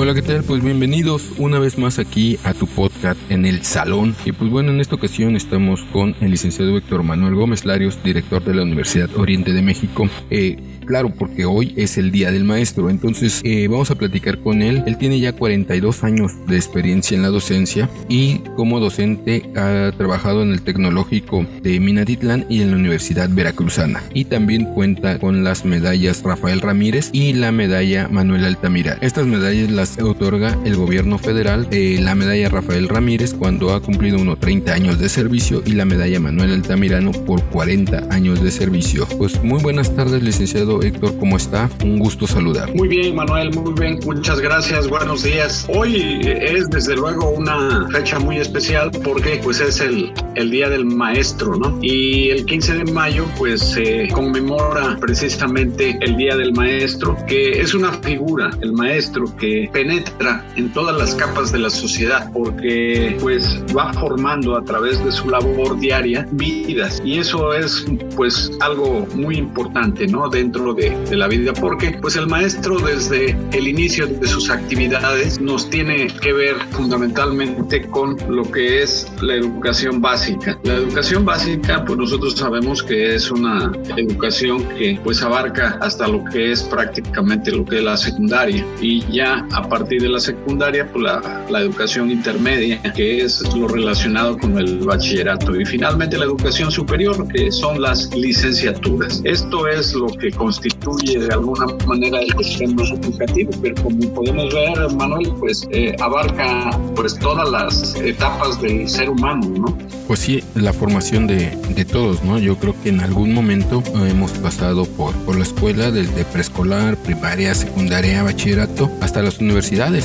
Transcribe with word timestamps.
Hola, 0.00 0.14
¿qué 0.14 0.22
tal? 0.22 0.44
Pues 0.44 0.62
bienvenidos 0.62 1.24
una 1.38 1.58
vez 1.58 1.76
más 1.76 1.98
aquí 1.98 2.38
a 2.44 2.54
tu 2.54 2.68
podcast 2.68 3.18
en 3.32 3.44
el 3.44 3.64
salón. 3.64 4.14
Y 4.24 4.30
pues 4.30 4.48
bueno, 4.48 4.70
en 4.70 4.80
esta 4.80 4.94
ocasión 4.94 5.34
estamos 5.34 5.82
con 5.92 6.14
el 6.20 6.30
licenciado 6.30 6.78
Héctor 6.78 7.02
Manuel 7.02 7.34
Gómez 7.34 7.64
Larios, 7.64 7.98
director 8.04 8.44
de 8.44 8.54
la 8.54 8.62
Universidad 8.62 9.10
Oriente 9.16 9.52
de 9.52 9.60
México. 9.60 10.08
Eh, 10.30 10.56
claro, 10.86 11.10
porque 11.10 11.46
hoy 11.46 11.74
es 11.76 11.98
el 11.98 12.12
Día 12.12 12.30
del 12.30 12.44
Maestro, 12.44 12.90
entonces 12.90 13.40
eh, 13.42 13.66
vamos 13.66 13.90
a 13.90 13.96
platicar 13.96 14.38
con 14.38 14.62
él. 14.62 14.84
Él 14.86 14.98
tiene 14.98 15.18
ya 15.18 15.32
42 15.32 16.04
años 16.04 16.30
de 16.46 16.54
experiencia 16.54 17.16
en 17.16 17.22
la 17.22 17.30
docencia 17.30 17.90
y 18.08 18.38
como 18.54 18.78
docente 18.78 19.50
ha 19.56 19.90
trabajado 19.98 20.44
en 20.44 20.52
el 20.52 20.62
Tecnológico 20.62 21.44
de 21.60 21.80
Minatitlán 21.80 22.46
y 22.48 22.62
en 22.62 22.70
la 22.70 22.76
Universidad 22.76 23.30
Veracruzana. 23.30 24.04
Y 24.14 24.26
también 24.26 24.64
cuenta 24.74 25.18
con 25.18 25.42
las 25.42 25.64
medallas 25.64 26.22
Rafael 26.22 26.60
Ramírez 26.60 27.10
y 27.12 27.32
la 27.32 27.50
medalla 27.50 28.06
Manuel 28.06 28.44
Altamira. 28.44 28.96
Estas 29.00 29.26
medallas 29.26 29.72
las 29.72 29.87
otorga 30.02 30.58
el 30.64 30.76
gobierno 30.76 31.18
federal, 31.18 31.68
eh, 31.70 31.98
la 32.00 32.14
medalla 32.14 32.48
Rafael 32.48 32.88
Ramírez 32.88 33.34
cuando 33.34 33.74
ha 33.74 33.80
cumplido 33.80 34.18
unos 34.18 34.38
30 34.40 34.72
años 34.72 34.98
de 34.98 35.08
servicio 35.08 35.62
y 35.64 35.72
la 35.72 35.84
medalla 35.84 36.20
Manuel 36.20 36.52
Altamirano 36.52 37.12
por 37.12 37.42
40 37.44 38.08
años 38.10 38.42
de 38.42 38.50
servicio. 38.50 39.06
Pues 39.18 39.42
muy 39.42 39.62
buenas 39.62 39.94
tardes, 39.94 40.22
licenciado 40.22 40.82
Héctor, 40.82 41.16
¿cómo 41.18 41.36
está? 41.36 41.70
Un 41.84 41.98
gusto 41.98 42.26
saludar. 42.26 42.74
Muy 42.74 42.88
bien, 42.88 43.14
Manuel, 43.14 43.52
muy 43.54 43.72
bien. 43.78 43.98
Muchas 44.04 44.40
gracias. 44.40 44.88
Buenos 44.88 45.22
días. 45.22 45.66
Hoy 45.68 46.20
es 46.24 46.68
desde 46.70 46.96
luego 46.96 47.30
una 47.30 47.88
fecha 47.90 48.18
muy 48.18 48.38
especial 48.38 48.90
porque 49.04 49.40
pues 49.42 49.60
es 49.60 49.80
el, 49.80 50.12
el 50.34 50.50
Día 50.50 50.68
del 50.68 50.84
Maestro, 50.84 51.56
¿no? 51.56 51.78
Y 51.82 52.30
el 52.30 52.44
15 52.44 52.74
de 52.74 52.92
mayo 52.92 53.26
pues 53.36 53.60
se 53.60 54.08
conmemora 54.08 54.96
precisamente 55.00 55.98
el 56.00 56.16
Día 56.16 56.36
del 56.36 56.52
Maestro, 56.52 57.16
que 57.26 57.60
es 57.60 57.74
una 57.74 57.92
figura, 57.92 58.50
el 58.60 58.72
maestro 58.72 59.24
que 59.36 59.68
penetra 59.78 60.44
en 60.56 60.72
todas 60.72 60.96
las 60.96 61.14
capas 61.14 61.52
de 61.52 61.60
la 61.60 61.70
sociedad 61.70 62.32
porque 62.32 63.16
pues 63.20 63.62
va 63.76 63.92
formando 63.92 64.56
a 64.56 64.64
través 64.64 65.04
de 65.04 65.12
su 65.12 65.30
labor 65.30 65.78
diaria 65.78 66.26
vidas 66.32 67.00
y 67.04 67.20
eso 67.20 67.54
es 67.54 67.86
pues 68.16 68.50
algo 68.58 69.06
muy 69.14 69.36
importante, 69.36 70.08
¿no? 70.08 70.28
Dentro 70.28 70.74
de, 70.74 70.88
la 71.12 71.28
vida, 71.28 71.52
porque 71.52 71.96
pues 72.00 72.16
el 72.16 72.26
maestro 72.26 72.80
desde 72.80 73.36
el 73.52 73.68
inicio 73.68 74.08
de 74.08 74.26
sus 74.26 74.50
actividades 74.50 75.40
nos 75.40 75.70
tiene 75.70 76.08
que 76.08 76.32
ver 76.32 76.56
fundamentalmente 76.72 77.86
con 77.88 78.16
lo 78.28 78.50
que 78.50 78.82
es 78.82 79.06
la 79.22 79.34
educación 79.34 80.00
básica. 80.00 80.58
La 80.64 80.74
educación 80.74 81.24
básica, 81.24 81.84
pues 81.84 81.98
nosotros 81.98 82.34
sabemos 82.34 82.82
que 82.82 83.14
es 83.14 83.30
una 83.30 83.70
educación 83.96 84.64
que 84.76 84.98
pues 85.04 85.22
abarca 85.22 85.78
hasta 85.80 86.08
lo 86.08 86.24
que 86.24 86.50
es 86.50 86.64
prácticamente 86.64 87.52
lo 87.52 87.64
que 87.64 87.78
es 87.78 87.84
la 87.84 87.96
secundaria 87.96 88.64
y 88.80 89.00
ya 89.12 89.46
a 89.52 89.67
partir 89.68 90.02
de 90.02 90.08
la 90.08 90.20
secundaria 90.20 90.90
pues 90.90 91.04
la, 91.04 91.44
la 91.50 91.60
educación 91.60 92.10
intermedia 92.10 92.80
que 92.94 93.22
es 93.22 93.42
lo 93.54 93.68
relacionado 93.68 94.38
con 94.38 94.58
el 94.58 94.78
bachillerato 94.78 95.54
y 95.60 95.64
finalmente 95.64 96.16
la 96.16 96.24
educación 96.24 96.70
superior 96.70 97.26
que 97.28 97.50
son 97.50 97.80
las 97.80 98.14
licenciaturas. 98.14 99.20
Esto 99.24 99.68
es 99.68 99.94
lo 99.94 100.06
que 100.06 100.30
constituye 100.30 101.18
de 101.18 101.32
alguna 101.32 101.66
manera 101.86 102.20
el 102.20 102.44
sistema 102.44 102.82
educativo, 102.82 103.50
pero 103.60 103.82
como 103.82 104.14
podemos 104.14 104.52
ver, 104.54 104.92
Manuel, 104.96 105.32
pues 105.38 105.66
eh, 105.70 105.94
abarca 106.00 106.70
pues 106.94 107.18
todas 107.18 107.48
las 107.50 107.94
etapas 107.96 108.60
del 108.60 108.88
ser 108.88 109.10
humano, 109.10 109.46
¿no? 109.48 109.78
Pues 110.06 110.20
sí, 110.20 110.42
la 110.54 110.72
formación 110.72 111.26
de, 111.26 111.50
de 111.74 111.84
todos, 111.84 112.24
¿no? 112.24 112.38
Yo 112.38 112.56
creo 112.56 112.74
que 112.82 112.88
en 112.88 113.00
algún 113.00 113.34
momento 113.34 113.82
hemos 114.06 114.32
pasado 114.32 114.86
por, 114.86 115.14
por 115.24 115.36
la 115.36 115.42
escuela, 115.42 115.90
desde 115.90 116.24
preescolar, 116.24 116.96
primaria, 116.96 117.54
secundaria, 117.54 118.22
bachillerato, 118.22 118.90
hasta 119.00 119.22
las 119.22 119.38
universidades. 119.38 119.57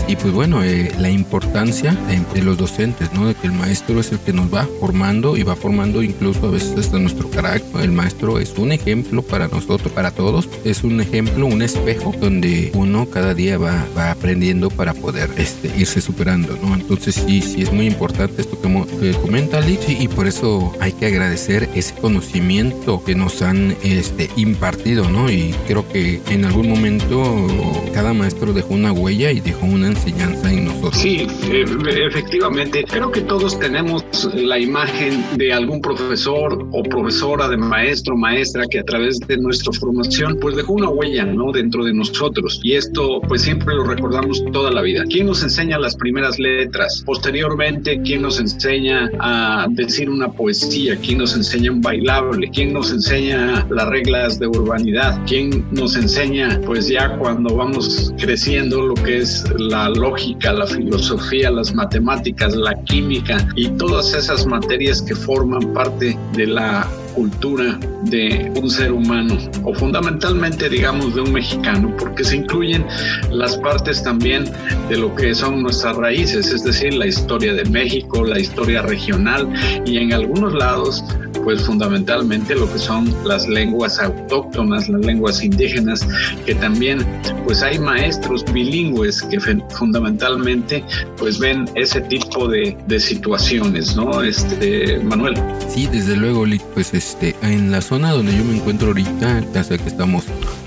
Y 0.07 0.15
pues 0.15 0.33
bueno, 0.33 0.63
eh, 0.63 0.91
la 0.97 1.11
importancia 1.11 1.95
de, 2.07 2.19
de, 2.33 2.43
los 2.43 2.57
docentes, 2.57 3.13
¿no? 3.13 3.27
De 3.27 3.35
que 3.35 3.45
el 3.45 3.53
maestro 3.53 3.99
es 3.99 4.11
el 4.11 4.17
que 4.17 4.33
nos 4.33 4.51
va 4.51 4.67
formando 4.79 5.37
y 5.37 5.43
va 5.43 5.55
formando 5.55 6.01
incluso 6.01 6.47
a 6.47 6.49
veces 6.49 6.75
hasta 6.75 6.97
nuestro 6.97 7.29
carácter. 7.29 7.81
El 7.81 7.91
maestro 7.91 8.39
es 8.39 8.57
un 8.57 8.71
ejemplo 8.71 9.21
para 9.21 9.47
nosotros, 9.47 9.91
para 9.93 10.09
todos 10.09 10.49
es 10.65 10.83
un 10.83 10.99
ejemplo, 11.01 11.45
un 11.45 11.61
espejo 11.61 12.15
donde 12.19 12.71
uno 12.73 13.05
cada 13.05 13.35
día 13.35 13.59
va, 13.59 13.85
va 13.95 14.09
aprendiendo 14.09 14.71
para 14.71 14.95
poder 14.95 15.29
este, 15.37 15.71
irse 15.77 16.01
superando, 16.01 16.57
¿no? 16.63 16.73
Entonces 16.73 17.13
sí, 17.13 17.41
sí 17.41 17.61
es 17.61 17.71
muy 17.71 17.85
importante 17.85 18.41
esto 18.41 18.59
que, 18.59 18.69
que 18.99 19.11
comenta 19.19 19.59
Alex 19.59 19.87
y, 19.87 20.07
por 20.07 20.25
eso 20.25 20.73
hay 20.79 20.93
que 20.93 21.05
agradecer 21.05 21.69
ese 21.75 21.93
conocimiento 21.95 23.03
que 23.03 23.13
nos 23.13 23.41
han 23.43 23.75
este, 23.83 24.31
impartido, 24.35 25.09
¿no? 25.09 25.29
Y 25.29 25.53
creo 25.67 25.87
que 25.87 26.21
en 26.29 26.45
algún 26.45 26.69
momento 26.69 27.47
cada 27.93 28.13
maestro 28.13 28.53
dejó 28.53 28.73
una 28.73 28.91
huella 28.91 29.31
y 29.33 29.39
dejó 29.39 29.65
una 29.65 29.87
enseñanza 29.87 30.51
en 30.51 30.65
nosotros. 30.65 30.97
Sí, 30.97 31.27
e, 31.51 31.65
efectivamente. 32.05 32.83
Creo 32.83 33.11
que 33.11 33.21
todos 33.21 33.59
tenemos 33.59 34.03
la 34.33 34.59
imagen 34.59 35.23
de 35.37 35.51
algún 35.53 35.81
profesor 35.81 36.67
o 36.71 36.83
profesora 36.83 37.47
de 37.49 37.57
maestro, 37.57 38.15
maestra 38.15 38.65
que 38.67 38.79
a 38.79 38.83
través 38.83 39.19
de 39.19 39.37
nuestra 39.37 39.73
formación 39.73 40.37
pues 40.39 40.55
dejó 40.55 40.73
una 40.73 40.89
huella, 40.89 41.25
¿no? 41.25 41.51
Dentro 41.51 41.83
de 41.83 41.93
nosotros. 41.93 42.59
Y 42.63 42.73
esto, 42.73 43.21
pues 43.27 43.41
siempre 43.41 43.75
lo 43.75 43.83
recordamos 43.83 44.43
toda 44.51 44.71
la 44.71 44.81
vida. 44.81 45.03
¿Quién 45.09 45.27
nos 45.27 45.43
enseña 45.43 45.79
las 45.79 45.95
primeras 45.95 46.39
letras? 46.39 47.03
Posteriormente, 47.05 48.01
¿quién 48.03 48.21
nos 48.21 48.39
enseña 48.39 49.09
a 49.19 49.67
decir 49.69 50.09
una 50.09 50.31
poesía? 50.31 50.97
¿Quién 50.97 51.19
nos 51.19 51.35
enseña 51.35 51.71
un 51.71 51.81
bailable? 51.81 52.49
¿Quién 52.51 52.73
nos 52.73 52.91
enseña 52.91 53.65
las 53.69 53.87
reglas 53.87 54.39
de 54.39 54.47
urbanidad? 54.47 55.19
¿Quién 55.25 55.65
nos 55.71 55.95
enseña, 55.95 56.59
pues 56.65 56.87
ya 56.87 57.17
cuando 57.17 57.55
vamos 57.55 58.13
creciendo, 58.19 58.81
lo 58.81 58.93
que 58.93 59.17
es 59.17 59.22
la 59.57 59.89
lógica, 59.89 60.53
la 60.53 60.67
filosofía, 60.67 61.49
las 61.51 61.73
matemáticas, 61.73 62.55
la 62.55 62.73
química 62.83 63.47
y 63.55 63.69
todas 63.69 64.13
esas 64.13 64.45
materias 64.45 65.01
que 65.01 65.15
forman 65.15 65.73
parte 65.73 66.17
de 66.33 66.47
la 66.47 66.87
cultura 67.13 67.79
de 68.03 68.51
un 68.61 68.69
ser 68.69 68.91
humano 68.91 69.37
o 69.63 69.73
fundamentalmente 69.73 70.69
digamos 70.69 71.15
de 71.15 71.21
un 71.21 71.31
mexicano 71.31 71.95
porque 71.97 72.23
se 72.23 72.37
incluyen 72.37 72.85
las 73.31 73.57
partes 73.57 74.03
también 74.03 74.45
de 74.89 74.97
lo 74.97 75.13
que 75.15 75.33
son 75.33 75.61
nuestras 75.63 75.95
raíces, 75.95 76.47
es 76.47 76.63
decir, 76.63 76.93
la 76.93 77.07
historia 77.07 77.53
de 77.53 77.65
México, 77.65 78.23
la 78.23 78.39
historia 78.39 78.81
regional 78.81 79.47
y 79.85 79.97
en 79.97 80.13
algunos 80.13 80.53
lados 80.53 81.03
pues 81.43 81.61
fundamentalmente 81.63 82.55
lo 82.55 82.71
que 82.71 82.79
son 82.79 83.13
las 83.25 83.47
lenguas 83.47 83.99
autóctonas, 83.99 84.87
las 84.89 85.05
lenguas 85.05 85.43
indígenas, 85.43 86.07
que 86.45 86.55
también 86.55 87.05
pues 87.45 87.61
hay 87.61 87.79
maestros 87.79 88.45
bilingües 88.53 89.21
que 89.23 89.39
fundamentalmente 89.69 90.83
pues 91.17 91.39
ven 91.39 91.69
ese 91.75 92.01
tipo 92.01 92.47
de, 92.47 92.77
de 92.87 92.99
situaciones, 92.99 93.95
¿no? 93.95 94.21
Este, 94.23 94.99
Manuel. 94.99 95.35
Sí, 95.67 95.87
desde 95.91 96.15
luego, 96.15 96.45
pues 96.73 96.93
este, 97.03 97.35
en 97.41 97.69
la 97.69 97.81
zona 97.81 98.11
donde 98.11 98.35
yo 98.35 98.45
me 98.45 98.55
encuentro 98.55 98.87
ahorita, 98.87 99.43
ya 99.53 99.63
sé 99.63 99.77
que 99.77 99.89
estamos 99.89 100.23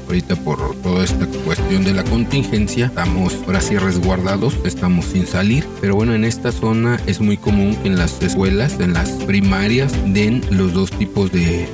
ahorita 0.06 0.36
por 0.36 0.74
toda 0.82 1.04
esta 1.04 1.26
cuestión 1.44 1.84
de 1.84 1.92
la 1.92 2.04
contingencia 2.04 2.86
estamos 2.86 3.34
ahora 3.46 3.60
sí 3.60 3.76
resguardados, 3.76 4.58
estamos 4.64 5.06
sin 5.06 5.26
salir, 5.26 5.66
pero 5.80 5.94
bueno, 5.94 6.14
en 6.14 6.24
esta 6.24 6.52
zona 6.52 7.00
es 7.06 7.20
muy 7.20 7.36
común 7.36 7.76
que 7.76 7.88
en 7.88 7.96
las 7.96 8.20
escuelas, 8.22 8.78
en 8.80 8.92
las 8.92 9.10
primarias, 9.10 9.92
den 10.06 10.42
los 10.50 10.72
dos 10.72 10.90
tipos 10.90 11.32
de, 11.32 11.66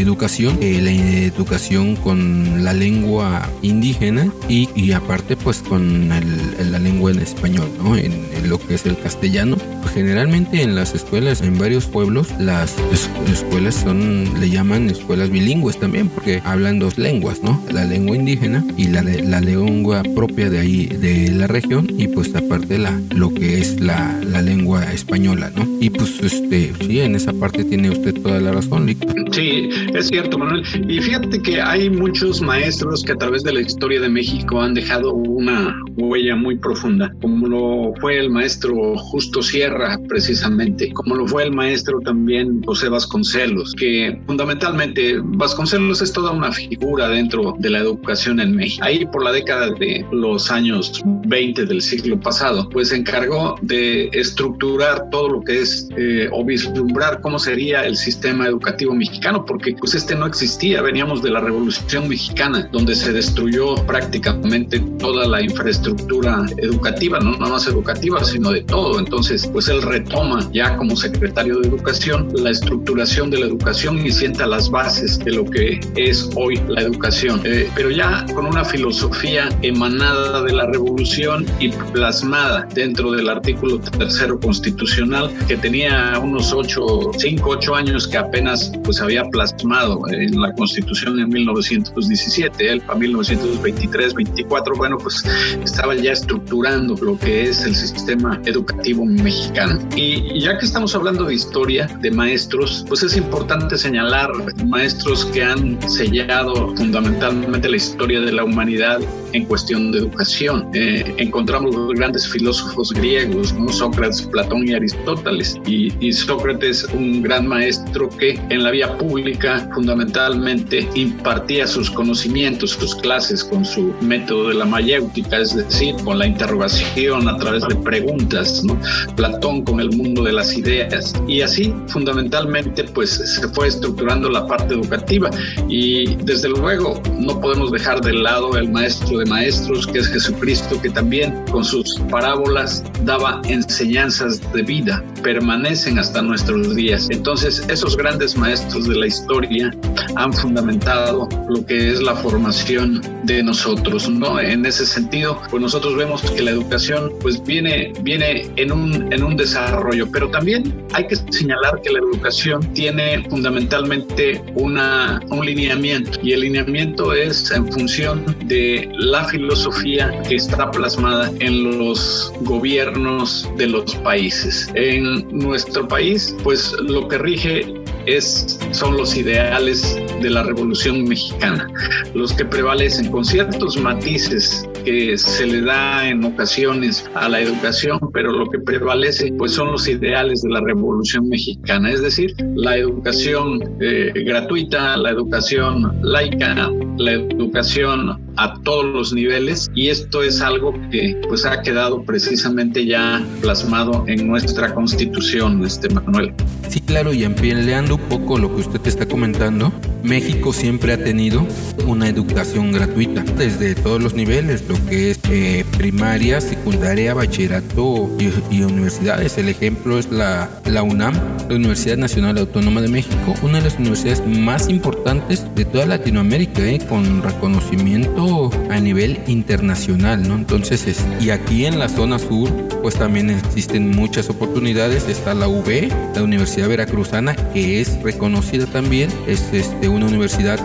educación, 0.00 0.58
eh, 0.60 0.80
la 0.82 0.90
educación 0.90 1.96
con 1.96 2.64
la 2.64 2.72
lengua 2.72 3.48
indígena 3.62 4.32
y, 4.48 4.92
aparte 4.92 5.36
pues 5.36 5.58
con 5.58 6.08
la 6.08 6.78
lengua 6.78 7.10
en 7.10 7.18
español, 7.18 7.68
¿no? 7.82 7.96
En, 7.96 8.12
en, 8.12 8.48
lo 8.48 8.58
que 8.58 8.74
es 8.74 8.86
el 8.86 8.98
castellano. 8.98 9.56
Generalmente 9.92 10.62
en 10.62 10.74
las 10.74 10.94
escuelas, 10.94 11.40
en 11.40 11.58
varios 11.58 11.86
pueblos, 11.86 12.28
las 12.38 12.74
es, 12.92 13.10
escuelas 13.30 13.74
son, 13.74 14.40
le 14.40 14.50
llaman 14.50 14.88
escuelas 14.88 15.30
bilingües 15.30 15.78
también 15.78 16.08
porque 16.08 16.40
hablan 16.44 16.78
dos 16.78 16.98
lenguas, 16.98 17.42
¿no? 17.42 17.55
La 17.72 17.84
lengua 17.84 18.16
indígena 18.16 18.64
y 18.76 18.88
la, 18.88 19.02
la 19.02 19.40
lengua 19.40 20.02
propia 20.14 20.50
de 20.50 20.58
ahí, 20.58 20.86
de 20.86 21.30
la 21.32 21.46
región, 21.46 21.86
y 21.96 22.08
pues 22.08 22.34
aparte 22.34 22.78
la, 22.78 22.98
lo 23.14 23.32
que 23.32 23.58
es 23.58 23.80
la, 23.80 24.18
la 24.30 24.42
lengua 24.42 24.92
española, 24.92 25.50
¿no? 25.54 25.66
Y 25.80 25.90
pues 25.90 26.20
este, 26.20 26.72
sí, 26.80 27.00
en 27.00 27.14
esa 27.14 27.32
parte 27.32 27.64
tiene 27.64 27.90
usted 27.90 28.14
toda 28.22 28.40
la 28.40 28.52
razón, 28.52 28.86
Lick. 28.86 29.04
Sí, 29.32 29.68
es 29.94 30.08
cierto, 30.08 30.38
Manuel. 30.38 30.62
Y 30.88 31.00
fíjate 31.00 31.40
que 31.42 31.60
hay 31.60 31.90
muchos 31.90 32.40
maestros 32.40 33.02
que 33.02 33.12
a 33.12 33.16
través 33.16 33.42
de 33.42 33.52
la 33.52 33.60
historia 33.60 34.00
de 34.00 34.08
México 34.08 34.60
han 34.60 34.74
dejado 34.74 35.12
una 35.14 35.74
huella 35.96 36.36
muy 36.36 36.56
profunda, 36.58 37.12
como 37.20 37.46
lo 37.46 37.94
fue 38.00 38.18
el 38.18 38.30
maestro 38.30 38.96
Justo 38.96 39.42
Sierra, 39.42 39.98
precisamente, 40.08 40.92
como 40.92 41.14
lo 41.14 41.26
fue 41.26 41.44
el 41.44 41.52
maestro 41.52 42.00
también 42.00 42.62
José 42.64 42.88
Vasconcelos, 42.88 43.74
que 43.74 44.20
fundamentalmente 44.26 45.16
Vasconcelos 45.22 46.02
es 46.02 46.12
toda 46.12 46.32
una 46.32 46.52
figura 46.52 47.08
dentro 47.08 47.45
de 47.58 47.70
la 47.70 47.78
educación 47.78 48.40
en 48.40 48.54
México. 48.54 48.84
Ahí 48.84 49.04
por 49.06 49.22
la 49.24 49.32
década 49.32 49.70
de 49.70 50.04
los 50.12 50.50
años 50.50 51.02
20 51.04 51.66
del 51.66 51.82
siglo 51.82 52.18
pasado, 52.20 52.68
pues 52.68 52.88
se 52.88 52.96
encargó 52.96 53.56
de 53.62 54.08
estructurar 54.12 55.10
todo 55.10 55.28
lo 55.28 55.42
que 55.42 55.60
es 55.60 55.88
eh, 55.96 56.28
o 56.32 56.44
vislumbrar 56.44 57.20
cómo 57.20 57.38
sería 57.38 57.84
el 57.84 57.96
sistema 57.96 58.46
educativo 58.46 58.94
mexicano, 58.94 59.44
porque 59.44 59.74
pues 59.78 59.94
este 59.94 60.14
no 60.14 60.26
existía, 60.26 60.82
veníamos 60.82 61.22
de 61.22 61.30
la 61.30 61.40
Revolución 61.40 62.08
Mexicana, 62.08 62.68
donde 62.72 62.94
se 62.94 63.12
destruyó 63.12 63.74
prácticamente 63.86 64.80
toda 64.98 65.26
la 65.26 65.42
infraestructura 65.42 66.44
educativa, 66.58 67.18
no 67.20 67.32
nada 67.32 67.52
más 67.52 67.66
educativa, 67.66 68.22
sino 68.24 68.50
de 68.50 68.62
todo. 68.62 68.98
Entonces, 68.98 69.46
pues 69.46 69.68
él 69.68 69.82
retoma 69.82 70.48
ya 70.52 70.76
como 70.76 70.96
secretario 70.96 71.60
de 71.60 71.68
Educación 71.68 72.26
la 72.34 72.50
estructuración 72.50 73.30
de 73.30 73.38
la 73.38 73.46
educación 73.46 74.04
y 74.04 74.10
sienta 74.10 74.46
las 74.46 74.70
bases 74.70 75.18
de 75.18 75.32
lo 75.32 75.44
que 75.44 75.80
es 75.96 76.28
hoy 76.34 76.60
la 76.68 76.82
educación, 76.82 77.35
eh, 77.44 77.70
pero 77.74 77.90
ya 77.90 78.24
con 78.34 78.46
una 78.46 78.64
filosofía 78.64 79.48
emanada 79.62 80.42
de 80.42 80.52
la 80.52 80.66
revolución 80.66 81.46
y 81.60 81.70
plasmada 81.70 82.66
dentro 82.74 83.12
del 83.12 83.28
artículo 83.28 83.78
tercero 83.78 84.38
constitucional 84.38 85.30
que 85.48 85.56
tenía 85.56 86.18
unos 86.22 86.52
ocho, 86.52 87.10
cinco, 87.18 87.50
ocho 87.50 87.74
años 87.74 88.06
que 88.06 88.18
apenas 88.18 88.72
pues 88.84 89.00
había 89.00 89.24
plasmado 89.24 90.00
en 90.10 90.40
la 90.40 90.52
constitución 90.54 91.18
en 91.18 91.28
1917, 91.28 92.72
él 92.72 92.80
para 92.80 92.98
1923, 92.98 94.14
24, 94.14 94.74
bueno 94.76 94.98
pues 94.98 95.24
estaba 95.62 95.94
ya 95.94 96.12
estructurando 96.12 96.94
lo 97.02 97.18
que 97.18 97.48
es 97.48 97.64
el 97.64 97.74
sistema 97.74 98.40
educativo 98.44 99.04
mexicano. 99.04 99.78
Y 99.94 100.40
ya 100.40 100.58
que 100.58 100.64
estamos 100.64 100.94
hablando 100.94 101.24
de 101.24 101.34
historia, 101.34 101.86
de 102.00 102.10
maestros, 102.10 102.84
pues 102.88 103.02
es 103.02 103.16
importante 103.16 103.76
señalar 103.76 104.30
maestros 104.64 105.26
que 105.26 105.42
han 105.42 105.78
sellado 105.88 106.74
fundamentalmente 106.76 107.25
la 107.68 107.76
historia 107.76 108.20
de 108.20 108.32
la 108.32 108.44
humanidad 108.44 109.00
en 109.32 109.44
cuestión 109.46 109.92
de 109.92 109.98
educación. 109.98 110.68
Eh, 110.74 111.14
encontramos 111.18 111.74
los 111.74 111.94
grandes 111.94 112.28
filósofos 112.28 112.92
griegos, 112.92 113.54
Sócrates, 113.70 114.22
Platón 114.22 114.68
y 114.68 114.74
Aristóteles. 114.74 115.58
Y, 115.66 115.92
y, 116.00 116.12
Sócrates, 116.12 116.86
un 116.94 117.22
gran 117.22 117.46
maestro 117.46 118.08
que 118.08 118.40
en 118.50 118.62
la 118.62 118.70
vía 118.70 118.96
pública 118.98 119.68
fundamentalmente 119.74 120.88
impartía 120.94 121.66
sus 121.66 121.90
conocimientos, 121.90 122.70
sus 122.70 122.94
clases 122.96 123.44
con 123.44 123.64
su 123.64 123.92
método 124.00 124.48
de 124.48 124.54
la 124.54 124.64
mayéutica, 124.64 125.38
es 125.38 125.54
decir, 125.54 125.94
con 126.04 126.18
la 126.18 126.26
interrogación 126.26 127.28
a 127.28 127.36
través 127.36 127.62
de 127.68 127.74
preguntas. 127.76 128.64
¿no? 128.64 128.78
Platón 129.16 129.62
con 129.62 129.80
el 129.80 129.90
mundo 129.90 130.22
de 130.22 130.32
las 130.32 130.56
ideas. 130.56 131.12
Y 131.26 131.40
así 131.42 131.74
fundamentalmente 131.88 132.84
pues 132.84 133.10
se 133.10 133.48
fue 133.48 133.68
estructurando 133.68 134.30
la 134.30 134.46
parte 134.46 134.74
educativa. 134.74 135.30
Y 135.68 136.16
desde 136.16 136.48
luego 136.48 137.00
no 137.18 137.40
podemos 137.40 137.70
dejar 137.70 138.00
de 138.00 138.12
lado 138.12 138.56
el 138.56 138.70
maestro 138.70 139.18
de 139.18 139.25
maestros, 139.26 139.86
que 139.86 139.98
es 139.98 140.08
Jesucristo, 140.08 140.80
que 140.80 140.90
también 140.90 141.34
con 141.50 141.64
sus 141.64 141.98
parábolas 142.10 142.84
daba 143.04 143.40
enseñanzas 143.48 144.40
de 144.52 144.62
vida, 144.62 145.04
permanecen 145.22 145.98
hasta 145.98 146.22
nuestros 146.22 146.74
días. 146.74 147.08
Entonces, 147.10 147.64
esos 147.68 147.96
grandes 147.96 148.36
maestros 148.36 148.88
de 148.88 148.96
la 148.96 149.06
historia 149.06 149.70
han 150.16 150.32
fundamentado 150.32 151.28
lo 151.48 151.64
que 151.66 151.90
es 151.90 152.02
la 152.02 152.14
formación 152.14 153.02
de 153.24 153.42
nosotros, 153.42 154.08
¿no? 154.08 154.40
En 154.40 154.64
ese 154.64 154.86
sentido, 154.86 155.40
pues 155.50 155.62
nosotros 155.62 155.96
vemos 155.96 156.22
que 156.22 156.42
la 156.42 156.52
educación 156.52 157.12
pues 157.20 157.42
viene, 157.42 157.92
viene 158.02 158.48
en, 158.56 158.72
un, 158.72 159.12
en 159.12 159.22
un 159.22 159.36
desarrollo, 159.36 160.08
pero 160.10 160.30
también 160.30 160.74
hay 160.92 161.06
que 161.06 161.16
señalar 161.16 161.80
que 161.82 161.90
la 161.90 161.98
educación 161.98 162.60
tiene 162.72 163.24
fundamentalmente 163.28 164.42
una, 164.54 165.20
un 165.30 165.44
lineamiento 165.44 166.18
y 166.22 166.32
el 166.32 166.40
lineamiento 166.40 167.12
es 167.12 167.50
en 167.50 167.70
función 167.70 168.24
de 168.44 168.88
la 169.10 169.24
filosofía 169.24 170.20
que 170.28 170.34
está 170.34 170.70
plasmada 170.70 171.32
en 171.38 171.78
los 171.78 172.32
gobiernos 172.40 173.48
de 173.56 173.68
los 173.68 173.94
países. 173.96 174.70
En 174.74 175.28
nuestro 175.30 175.86
país, 175.86 176.34
pues 176.42 176.72
lo 176.80 177.06
que 177.08 177.18
rige 177.18 177.74
es, 178.06 178.58
son 178.72 178.96
los 178.96 179.16
ideales 179.16 179.96
de 180.20 180.30
la 180.30 180.42
Revolución 180.42 181.04
Mexicana, 181.04 181.68
los 182.14 182.32
que 182.32 182.44
prevalecen 182.44 183.10
con 183.10 183.24
ciertos 183.24 183.76
matices 183.76 184.68
que 184.86 185.18
se 185.18 185.44
le 185.44 185.62
da 185.62 186.08
en 186.08 186.24
ocasiones 186.24 187.10
a 187.14 187.28
la 187.28 187.40
educación, 187.40 187.98
pero 188.12 188.30
lo 188.30 188.48
que 188.48 188.60
prevalece 188.60 189.32
pues 189.36 189.50
son 189.50 189.72
los 189.72 189.88
ideales 189.88 190.42
de 190.42 190.50
la 190.50 190.60
Revolución 190.60 191.28
Mexicana, 191.28 191.90
es 191.90 192.02
decir, 192.02 192.32
la 192.54 192.76
educación 192.76 193.58
eh, 193.80 194.12
gratuita, 194.24 194.96
la 194.96 195.10
educación 195.10 195.92
laica, 196.02 196.70
la 196.98 197.12
educación 197.12 198.22
a 198.36 198.62
todos 198.62 198.84
los 198.84 199.12
niveles 199.12 199.68
y 199.74 199.88
esto 199.88 200.22
es 200.22 200.40
algo 200.40 200.72
que 200.92 201.20
pues 201.28 201.44
ha 201.44 201.62
quedado 201.62 202.04
precisamente 202.04 202.86
ya 202.86 203.26
plasmado 203.40 204.04
en 204.06 204.28
nuestra 204.28 204.72
constitución, 204.72 205.64
este 205.66 205.88
Manuel. 205.88 206.32
Sí, 206.68 206.80
claro, 206.80 207.12
y 207.12 207.24
ampliando 207.24 207.96
un 207.96 208.02
poco 208.02 208.38
lo 208.38 208.54
que 208.54 208.60
usted 208.60 208.86
está 208.86 209.06
comentando, 209.06 209.72
México 210.06 210.52
siempre 210.52 210.92
ha 210.92 211.02
tenido 211.02 211.46
una 211.86 212.08
educación 212.08 212.72
gratuita 212.72 213.22
desde 213.36 213.74
todos 213.74 214.02
los 214.02 214.14
niveles, 214.14 214.64
lo 214.68 214.74
que 214.86 215.10
es 215.10 215.20
eh, 215.30 215.64
primaria, 215.76 216.40
secundaria, 216.40 217.14
bachillerato 217.14 218.10
y, 218.18 218.62
universidades. 218.62 219.38
El 219.38 219.48
ejemplo 219.48 219.98
es 219.98 220.10
la, 220.10 220.48
UNAM, 220.82 221.14
la 221.48 221.56
Universidad 221.56 221.96
Nacional 221.96 222.38
Autónoma 222.38 222.80
de 222.80 222.88
México, 222.88 223.34
una 223.42 223.58
de 223.58 223.64
las 223.64 223.78
universidades 223.78 224.26
más 224.26 224.68
importantes 224.68 225.44
de 225.54 225.64
toda 225.64 225.86
Latinoamérica, 225.86 226.62
eh, 226.62 226.78
con 226.88 227.22
reconocimiento 227.22 228.50
a 228.70 228.80
nivel 228.80 229.20
internacional, 229.26 230.26
¿no? 230.26 230.36
Entonces, 230.36 230.86
es, 230.86 231.04
y 231.20 231.30
aquí 231.30 231.66
en 231.66 231.78
la 231.78 231.88
zona 231.88 232.18
sur, 232.18 232.50
pues 232.82 232.96
también 232.96 233.30
existen 233.30 233.90
muchas 233.90 234.30
oportunidades. 234.30 235.08
Está 235.08 235.34
la 235.34 235.48
UB, 235.48 235.88
la 236.14 236.22
Universidad 236.22 236.68
Veracruzana, 236.68 237.34
que 237.52 237.80
es 237.80 238.00
reconocida 238.02 238.66
también, 238.66 239.10
es 239.26 239.42
este, 239.52 239.88
una 239.96 240.06
universidad 240.06 240.60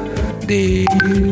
de 0.48 0.86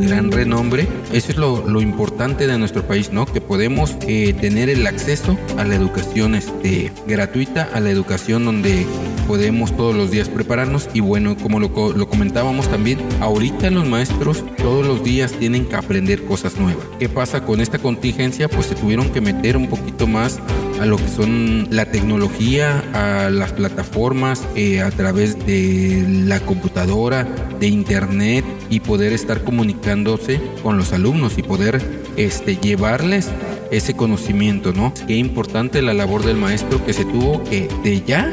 gran 0.07 0.31
renombre. 0.31 0.87
Eso 1.11 1.31
es 1.31 1.37
lo, 1.37 1.81
importante 1.81 2.47
de 2.47 2.57
nuestro 2.57 2.83
país, 2.83 3.11
¿no? 3.11 3.25
Que 3.25 3.41
podemos 3.41 3.95
eh, 4.07 4.33
tener 4.33 4.69
el 4.69 4.85
acceso 4.87 5.37
a 5.57 5.63
la 5.65 5.75
educación 5.75 6.35
este, 6.35 6.91
gratuita, 7.07 7.69
a 7.73 7.79
la 7.79 7.89
educación 7.89 8.45
donde 8.45 8.85
podemos 9.27 9.75
todos 9.75 9.95
los 9.95 10.11
días 10.11 10.29
prepararnos 10.29 10.89
y 10.93 11.01
bueno, 11.01 11.35
como 11.37 11.59
lo, 11.59 11.69
lo 11.93 12.09
comentábamos 12.09 12.69
también, 12.69 12.99
ahorita 13.19 13.69
los 13.69 13.87
maestros 13.87 14.43
todos 14.57 14.85
los 14.85 15.03
días 15.03 15.31
tienen 15.33 15.65
que 15.65 15.75
aprender 15.75 16.23
cosas 16.23 16.57
nuevas. 16.57 16.85
¿Qué 16.99 17.09
pasa 17.09 17.45
con 17.45 17.61
esta 17.61 17.77
contingencia? 17.77 18.47
Pues 18.47 18.67
se 18.67 18.75
tuvieron 18.75 19.09
que 19.09 19.21
meter 19.21 19.57
un 19.57 19.67
poquito 19.67 20.07
más 20.07 20.39
a 20.79 20.85
lo 20.85 20.97
que 20.97 21.07
son 21.07 21.67
la 21.71 21.85
tecnología, 21.85 22.83
a 22.93 23.29
las 23.29 23.51
plataformas, 23.53 24.47
eh, 24.55 24.81
a 24.81 24.91
través 24.91 25.45
de 25.45 26.05
la 26.25 26.39
computadora, 26.39 27.27
de 27.59 27.67
internet 27.67 28.45
y 28.69 28.79
poder 28.79 29.13
estar 29.13 29.43
comunicándose 29.43 30.39
con 30.63 30.77
los 30.77 30.93
alumnos 30.93 31.37
y 31.37 31.43
poder 31.43 31.81
este, 32.15 32.55
llevarles 32.55 33.29
ese 33.71 33.95
conocimiento, 33.95 34.73
¿no? 34.73 34.93
Qué 35.07 35.15
importante 35.17 35.81
la 35.81 35.93
labor 35.93 36.23
del 36.23 36.37
maestro 36.37 36.83
que 36.85 36.93
se 36.93 37.05
tuvo 37.05 37.43
que 37.43 37.67
de 37.83 38.01
ya 38.01 38.31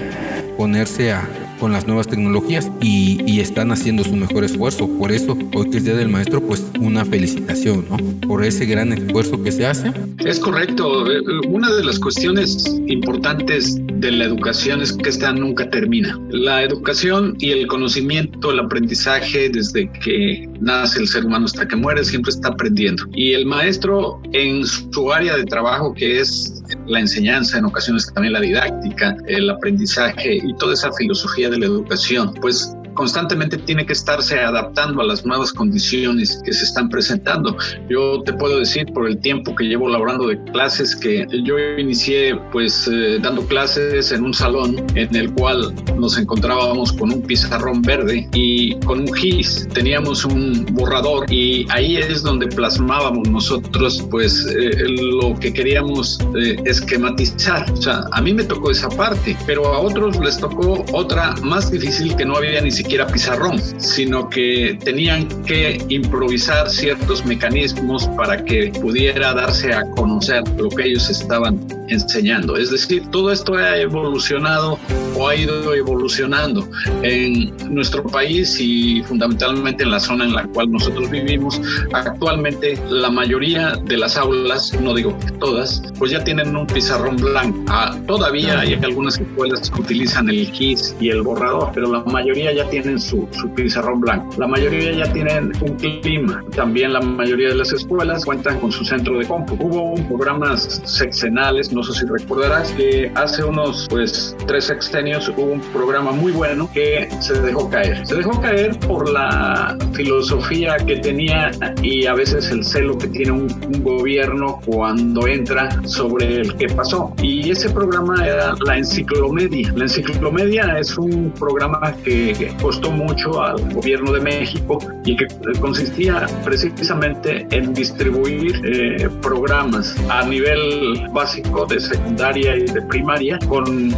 ponerse 0.57 1.13
a 1.13 1.29
con 1.59 1.73
las 1.73 1.87
nuevas 1.87 2.07
tecnologías 2.09 2.71
y, 2.81 3.37
están 3.37 3.71
haciendo 3.71 4.03
su 4.03 4.17
mejor 4.17 4.45
esfuerzo. 4.45 4.89
Por 4.99 5.13
eso, 5.13 5.37
hoy 5.55 5.71
que 5.71 5.77
es 5.77 5.85
Día 5.85 5.95
del 5.95 6.09
Maestro, 6.09 6.41
pues 6.41 6.65
una 6.81 7.05
felicitación, 7.05 7.85
¿no? 7.91 7.97
Por 8.27 8.43
ese 8.45 8.65
gran 8.65 8.93
esfuerzo 8.93 9.43
que 9.43 9.53
se 9.53 9.67
hace. 9.67 9.93
Es 10.25 10.41
correcto. 10.41 11.11
Eh, 11.11 11.21
una 11.49 11.71
de 11.71 11.85
las 11.85 11.99
cuestiones 11.99 12.65
importantes 12.87 13.79
de 14.01 14.11
la 14.11 14.25
educación 14.25 14.81
es 14.81 14.93
que 14.93 15.11
esta 15.11 15.33
nunca 15.33 15.69
termina. 15.69 16.19
La 16.31 16.63
educación 16.63 17.37
y 17.39 17.51
el 17.51 17.67
conocimiento, 17.67 18.51
el 18.51 18.61
aprendizaje 18.61 19.51
desde 19.51 19.91
que 19.93 20.49
nace 20.61 21.01
el 21.01 21.09
ser 21.09 21.27
humano 21.27 21.45
hasta 21.45 21.69
que 21.69 21.77
muere, 21.77 22.03
siempre 22.05 22.31
está 22.31 22.49
aprendiendo. 22.49 23.05
Y 23.15 23.35
el 23.35 23.45
maestro 23.47 24.21
en 24.33 24.65
su 24.67 25.13
área 25.13 25.37
de 25.37 25.45
trabajo, 25.45 25.93
que 25.95 26.21
es 26.21 26.63
la 26.87 27.01
enseñanza, 27.01 27.59
en 27.59 27.65
ocasiones 27.65 28.13
también 28.13 28.33
la 28.33 28.41
didáctica, 28.41 29.17
el 29.27 29.51
aprendizaje 29.51 30.37
y 30.37 30.55
toda 30.57 30.75
esa 30.75 30.93
filosofía 30.93 31.49
de 31.51 31.59
la 31.59 31.67
educación, 31.67 32.35
pues 32.35 32.77
constantemente 32.97 33.59
tiene 33.59 33.87
que 33.87 33.93
estarse 33.93 34.41
adaptando 34.41 35.01
a 35.01 35.05
las 35.05 35.25
nuevas 35.25 35.53
condiciones 35.53 36.43
que 36.45 36.53
se 36.53 36.65
están 36.65 36.89
presentando. 36.89 37.57
Yo 37.89 38.23
te 38.23 38.33
puedo 38.33 38.59
decir 38.59 38.87
por 38.93 39.07
el 39.07 39.19
tiempo 39.19 39.55
que 39.55 39.65
llevo 39.65 39.89
laborando 39.89 40.27
de 40.27 40.43
clases 40.53 40.97
que 40.97 41.27
yo 41.45 41.59
inicié 41.79 42.35
pues 42.51 42.89
eh, 42.89 43.19
dando 43.23 43.47
clases 43.47 44.11
en 44.11 44.25
un 44.25 44.35
salón 44.35 44.85
en 44.95 45.15
el 45.15 45.33
cual 45.35 45.73
nos 45.97 46.19
encontrábamos 46.19 46.93
con 46.93 47.13
un 47.13 47.23
pizarrón 47.23 47.83
verde 47.83 48.29
y 48.33 48.75
con 48.81 49.01
un 49.01 49.13
GIS 49.13 49.69
teníamos 49.73 50.25
un 50.25 50.67
borrador 50.73 51.31
y 51.31 51.67
ahí 51.71 51.99
es 51.99 52.23
donde 52.23 52.47
plasmábamos 52.47 53.29
nosotros 53.29 54.05
pues 54.11 54.47
eh, 54.47 54.71
lo 54.89 55.35
que 55.39 55.53
queríamos 55.53 56.19
eh, 56.35 56.57
esquematizar. 56.65 57.71
O 57.73 57.77
sea, 57.77 58.05
a 58.13 58.23
mí 58.23 58.33
me 58.33 58.45
tocó 58.45 58.71
esa 58.71 58.89
parte, 58.89 59.37
pero 59.47 59.67
a 59.67 59.81
otros 59.81 60.19
les 60.19 60.39
tocó 60.39 60.85
otra 60.93 61.35
más 61.43 61.71
difícil 61.71 62.17
que 62.17 62.25
no 62.25 62.37
había 62.37 62.61
ni 62.63 62.71
siquiera 62.71 62.86
siquiera 62.87 63.09
pizarrón, 63.09 63.61
sino 63.81 64.31
que 64.31 64.79
tenían 64.85 65.27
que 65.43 65.85
improvisar 65.89 66.71
ciertos 66.71 67.27
mecanismos 67.27 68.07
para 68.17 68.45
que 68.45 68.71
pudiera 68.81 69.35
darse 69.35 69.75
a 69.75 69.83
conocer 69.91 70.45
lo 70.57 70.69
que 70.69 70.85
ellos 70.85 71.11
estaban 71.11 71.59
enseñando. 71.89 72.57
Es 72.57 72.71
decir, 72.71 73.07
todo 73.11 73.31
esto 73.31 73.55
ha 73.55 73.79
evolucionado 73.79 74.79
o 75.17 75.29
ha 75.29 75.37
ido 75.37 75.75
evolucionando 75.75 76.69
en 77.03 77.53
nuestro 77.71 78.03
país 78.05 78.59
y 78.61 79.03
fundamentalmente 79.05 79.85
en 79.85 79.91
la 79.91 80.01
zona 80.01 80.25
en 80.25 80.35
la 80.35 80.47
cual 80.49 80.71
nosotros 80.71 81.11
vivimos. 81.11 81.61
Actualmente 81.93 82.79
la 82.91 83.11
mayoría 83.11 83.77
de 83.85 83.97
las 83.97 84.17
aulas, 84.17 84.79
no 84.81 84.95
digo 84.95 85.19
que 85.19 85.33
todas, 85.33 85.83
pues 85.99 86.11
ya 86.11 86.23
tienen 86.23 86.55
un 86.55 86.67
pizarrón 86.67 87.17
blanco. 87.17 87.65
Ah, 87.69 87.97
todavía 88.07 88.61
hay 88.61 88.75
algunas 88.75 89.19
escuelas 89.19 89.71
que 89.71 89.81
utilizan 89.81 90.29
el 90.29 90.51
GIS 90.51 90.95
y 91.01 91.11
el 91.11 91.23
borrador, 91.23 91.71
pero 91.75 91.91
la 91.91 92.01
mayoría 92.05 92.53
ya 92.53 92.69
tienen 92.69 93.01
su, 93.01 93.29
su 93.33 93.49
pizarrón 93.55 94.01
blanco. 94.01 94.35
La 94.39 94.47
mayoría 94.47 94.93
ya 94.93 95.13
tienen 95.13 95.53
un 95.61 95.77
clima. 95.77 96.45
También 96.55 96.93
la 96.93 97.01
mayoría 97.01 97.49
de 97.49 97.55
las 97.55 97.73
escuelas 97.73 98.25
cuentan 98.25 98.61
con 98.61 98.73
su 98.73 98.85
centro 98.85 99.19
de 99.19 99.27
compu. 99.27 99.57
Hubo 99.61 99.95
programas 100.09 100.81
sexenales 100.85 101.73
no 101.77 101.83
sé 101.83 101.93
si 101.93 102.07
recordarás 102.07 102.73
que 102.73 103.13
hace 103.15 103.45
unos 103.45 103.87
pues 103.91 104.35
tres 104.47 104.65
sexenios 104.65 105.29
hubo 105.29 105.43
un 105.43 105.61
programa 105.75 106.11
muy 106.11 106.33
bueno 106.33 106.71
que 106.73 107.07
se 107.21 107.39
dejó 107.43 107.69
caer. 107.69 108.07
Se 108.07 108.15
dejó 108.15 108.41
caer 108.41 108.79
por 108.79 109.11
la 109.11 109.77
filosofía 109.93 110.79
que 110.79 110.97
tenía 110.97 111.51
y 111.83 112.07
a 112.07 112.15
veces 112.15 112.51
el 112.51 112.65
celo 112.65 112.97
que 112.97 113.09
tiene 113.09 113.33
un, 113.33 113.47
gobierno 113.83 114.59
cuando 114.65 115.27
entra 115.27 115.69
sobre 115.85 116.41
el 116.41 116.57
que 116.57 116.67
pasó. 116.69 117.13
Y 117.23 117.51
ese 117.51 117.69
programa 117.71 118.27
era 118.27 118.55
la 118.65 118.79
enciclomedia. 118.79 119.71
La 119.77 119.85
enciclomedia 119.85 120.79
es 120.79 120.97
un 120.97 121.31
programa 121.39 121.95
que 122.03 122.55
costó 122.63 122.91
mucho 122.91 123.43
al 123.43 123.75
gobierno 123.75 124.13
de 124.13 124.21
México 124.21 124.79
y 125.05 125.15
que 125.17 125.27
consistía 125.61 126.27
precisamente 126.43 127.47
en 127.51 127.75
distribuir 127.75 128.61
eh, 128.65 129.09
programas 129.21 129.95
a 130.09 130.25
nivel 130.27 131.07
básico 131.13 131.66
de 131.69 131.81
secundaria 131.81 132.57
y 132.57 132.65
de 132.65 132.83
primaria 132.83 133.39
con, 133.49 133.91
eh, 133.91 133.95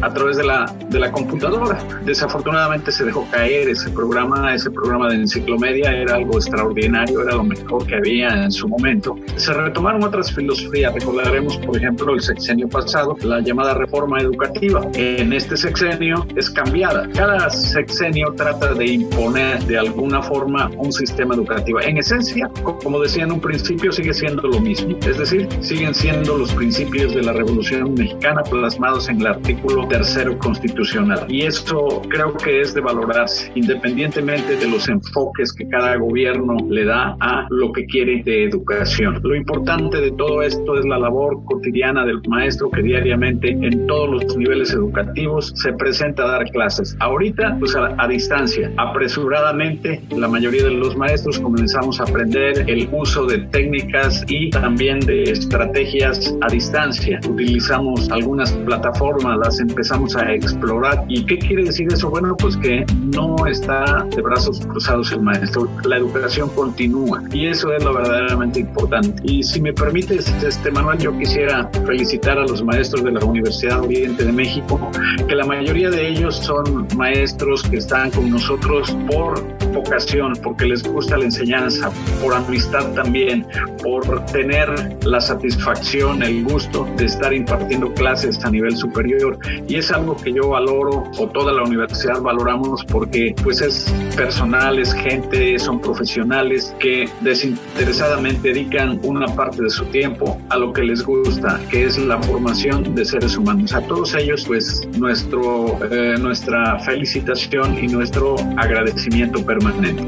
a 0.00 0.12
través 0.12 0.36
de 0.36 0.44
la, 0.44 0.72
de 0.88 0.98
la 0.98 1.10
computadora. 1.10 1.78
Desafortunadamente 2.04 2.92
se 2.92 3.04
dejó 3.04 3.26
caer 3.30 3.68
ese 3.68 3.90
programa, 3.90 4.54
ese 4.54 4.70
programa 4.70 5.08
de 5.08 5.16
enciclomedia 5.16 5.92
era 5.92 6.16
algo 6.16 6.38
extraordinario, 6.38 7.22
era 7.22 7.36
lo 7.36 7.44
mejor 7.44 7.86
que 7.86 7.96
había 7.96 8.44
en 8.44 8.50
su 8.50 8.68
momento. 8.68 9.16
Se 9.36 9.52
retomaron 9.52 10.02
otras 10.04 10.32
filosofías, 10.32 10.92
recordaremos 10.94 11.56
por 11.58 11.76
ejemplo 11.76 12.14
el 12.14 12.20
sexenio 12.20 12.68
pasado, 12.68 13.16
la 13.22 13.40
llamada 13.40 13.74
reforma 13.74 14.20
educativa. 14.20 14.82
En 14.94 15.32
este 15.32 15.56
sexenio 15.56 16.26
es 16.36 16.50
cambiada. 16.50 17.08
Cada 17.14 17.50
sexenio 17.50 18.32
trata 18.36 18.74
de 18.74 18.86
imponer 18.86 19.62
de 19.64 19.78
alguna 19.78 20.22
forma 20.22 20.70
un 20.76 20.92
sistema 20.92 21.34
educativo. 21.34 21.80
En 21.80 21.98
esencia, 21.98 22.50
como 22.62 23.00
decía 23.00 23.24
en 23.24 23.32
un 23.32 23.40
principio, 23.40 23.92
sigue 23.92 24.14
siendo 24.14 24.42
lo 24.42 24.60
mismo. 24.60 24.96
Es 25.06 25.18
decir, 25.18 25.48
siguen 25.60 25.94
siendo 25.94 26.36
los 26.38 26.52
principios 26.52 27.09
de 27.14 27.22
la 27.22 27.32
Revolución 27.32 27.94
Mexicana 27.94 28.42
plasmados 28.42 29.08
en 29.08 29.20
el 29.20 29.26
artículo 29.26 29.88
tercero 29.88 30.38
constitucional. 30.38 31.26
Y 31.28 31.42
esto 31.42 32.02
creo 32.08 32.34
que 32.34 32.60
es 32.60 32.74
de 32.74 32.80
valorarse, 32.80 33.50
independientemente 33.54 34.56
de 34.56 34.68
los 34.68 34.88
enfoques 34.88 35.52
que 35.52 35.68
cada 35.68 35.96
gobierno 35.96 36.56
le 36.68 36.84
da 36.84 37.16
a 37.20 37.46
lo 37.50 37.72
que 37.72 37.86
quiere 37.86 38.22
de 38.22 38.44
educación. 38.44 39.20
Lo 39.22 39.34
importante 39.34 40.00
de 40.00 40.12
todo 40.12 40.42
esto 40.42 40.78
es 40.78 40.84
la 40.86 40.98
labor 40.98 41.44
cotidiana 41.44 42.04
del 42.04 42.20
maestro 42.28 42.70
que 42.70 42.82
diariamente 42.82 43.50
en 43.50 43.86
todos 43.86 44.10
los 44.10 44.36
niveles 44.36 44.72
educativos 44.72 45.52
se 45.56 45.72
presenta 45.72 46.24
a 46.24 46.32
dar 46.32 46.44
clases. 46.50 46.96
Ahorita, 47.00 47.56
pues 47.58 47.74
a, 47.76 47.94
a 47.98 48.08
distancia, 48.08 48.70
apresuradamente, 48.76 50.02
la 50.16 50.28
mayoría 50.28 50.64
de 50.64 50.70
los 50.70 50.96
maestros 50.96 51.38
comenzamos 51.40 52.00
a 52.00 52.04
aprender 52.04 52.64
el 52.68 52.88
uso 52.92 53.26
de 53.26 53.38
técnicas 53.38 54.24
y 54.28 54.50
también 54.50 55.00
de 55.00 55.24
estrategias 55.24 56.36
a 56.40 56.52
distancia 56.52 56.99
Utilizamos 57.28 58.10
algunas 58.10 58.52
plataformas, 58.52 59.38
las 59.38 59.60
empezamos 59.60 60.16
a 60.16 60.32
explorar. 60.32 61.04
¿Y 61.08 61.24
qué 61.24 61.38
quiere 61.38 61.64
decir 61.64 61.88
eso? 61.92 62.10
Bueno, 62.10 62.36
pues 62.36 62.56
que 62.56 62.84
no 63.14 63.46
está 63.46 64.06
de 64.14 64.22
brazos 64.22 64.60
cruzados 64.66 65.12
el 65.12 65.22
maestro. 65.22 65.68
La 65.84 65.96
educación 65.96 66.50
continúa 66.50 67.22
y 67.32 67.46
eso 67.46 67.72
es 67.72 67.82
lo 67.84 67.94
verdaderamente 67.94 68.60
importante. 68.60 69.22
Y 69.24 69.42
si 69.42 69.60
me 69.60 69.72
permites, 69.72 70.28
este 70.42 70.70
Manuel, 70.70 70.98
yo 70.98 71.16
quisiera 71.18 71.68
felicitar 71.86 72.38
a 72.38 72.42
los 72.42 72.62
maestros 72.62 73.04
de 73.04 73.12
la 73.12 73.24
Universidad 73.24 73.80
Oriente 73.80 74.24
de 74.24 74.32
México, 74.32 74.90
que 75.26 75.34
la 75.34 75.46
mayoría 75.46 75.90
de 75.90 76.08
ellos 76.08 76.36
son 76.36 76.86
maestros 76.96 77.62
que 77.62 77.78
están 77.78 78.10
con 78.10 78.30
nosotros 78.30 78.94
por 79.10 79.42
vocación, 79.72 80.32
porque 80.42 80.66
les 80.66 80.82
gusta 80.82 81.16
la 81.16 81.24
enseñanza, 81.24 81.90
por 82.20 82.34
amistad 82.34 82.92
también, 82.92 83.46
por 83.82 84.24
tener 84.26 84.98
la 85.04 85.20
satisfacción, 85.20 86.22
el 86.22 86.44
gusto 86.44 86.86
de 86.96 87.04
estar 87.06 87.32
impartiendo 87.32 87.92
clases 87.94 88.44
a 88.44 88.50
nivel 88.50 88.76
superior. 88.76 89.38
Y 89.68 89.76
es 89.76 89.90
algo 89.90 90.16
que 90.16 90.32
yo 90.32 90.50
valoro, 90.50 91.04
o 91.18 91.26
toda 91.28 91.52
la 91.52 91.62
universidad 91.62 92.20
valoramos, 92.20 92.84
porque 92.84 93.34
pues 93.42 93.60
es 93.60 93.92
personal, 94.16 94.78
es 94.78 94.92
gente, 94.92 95.58
son 95.58 95.80
profesionales 95.80 96.74
que 96.78 97.08
desinteresadamente 97.20 98.48
dedican 98.48 99.00
una 99.04 99.26
parte 99.26 99.62
de 99.62 99.70
su 99.70 99.84
tiempo 99.86 100.40
a 100.48 100.58
lo 100.58 100.72
que 100.72 100.82
les 100.82 101.04
gusta, 101.04 101.60
que 101.70 101.84
es 101.84 101.98
la 101.98 102.20
formación 102.22 102.94
de 102.94 103.04
seres 103.04 103.36
humanos. 103.36 103.72
A 103.72 103.80
todos 103.82 104.14
ellos, 104.14 104.44
pues 104.46 104.86
nuestro, 104.98 105.78
eh, 105.90 106.16
nuestra 106.18 106.78
felicitación 106.80 107.82
y 107.82 107.86
nuestro 107.86 108.36
agradecimiento 108.56 109.44
permanente 109.44 109.60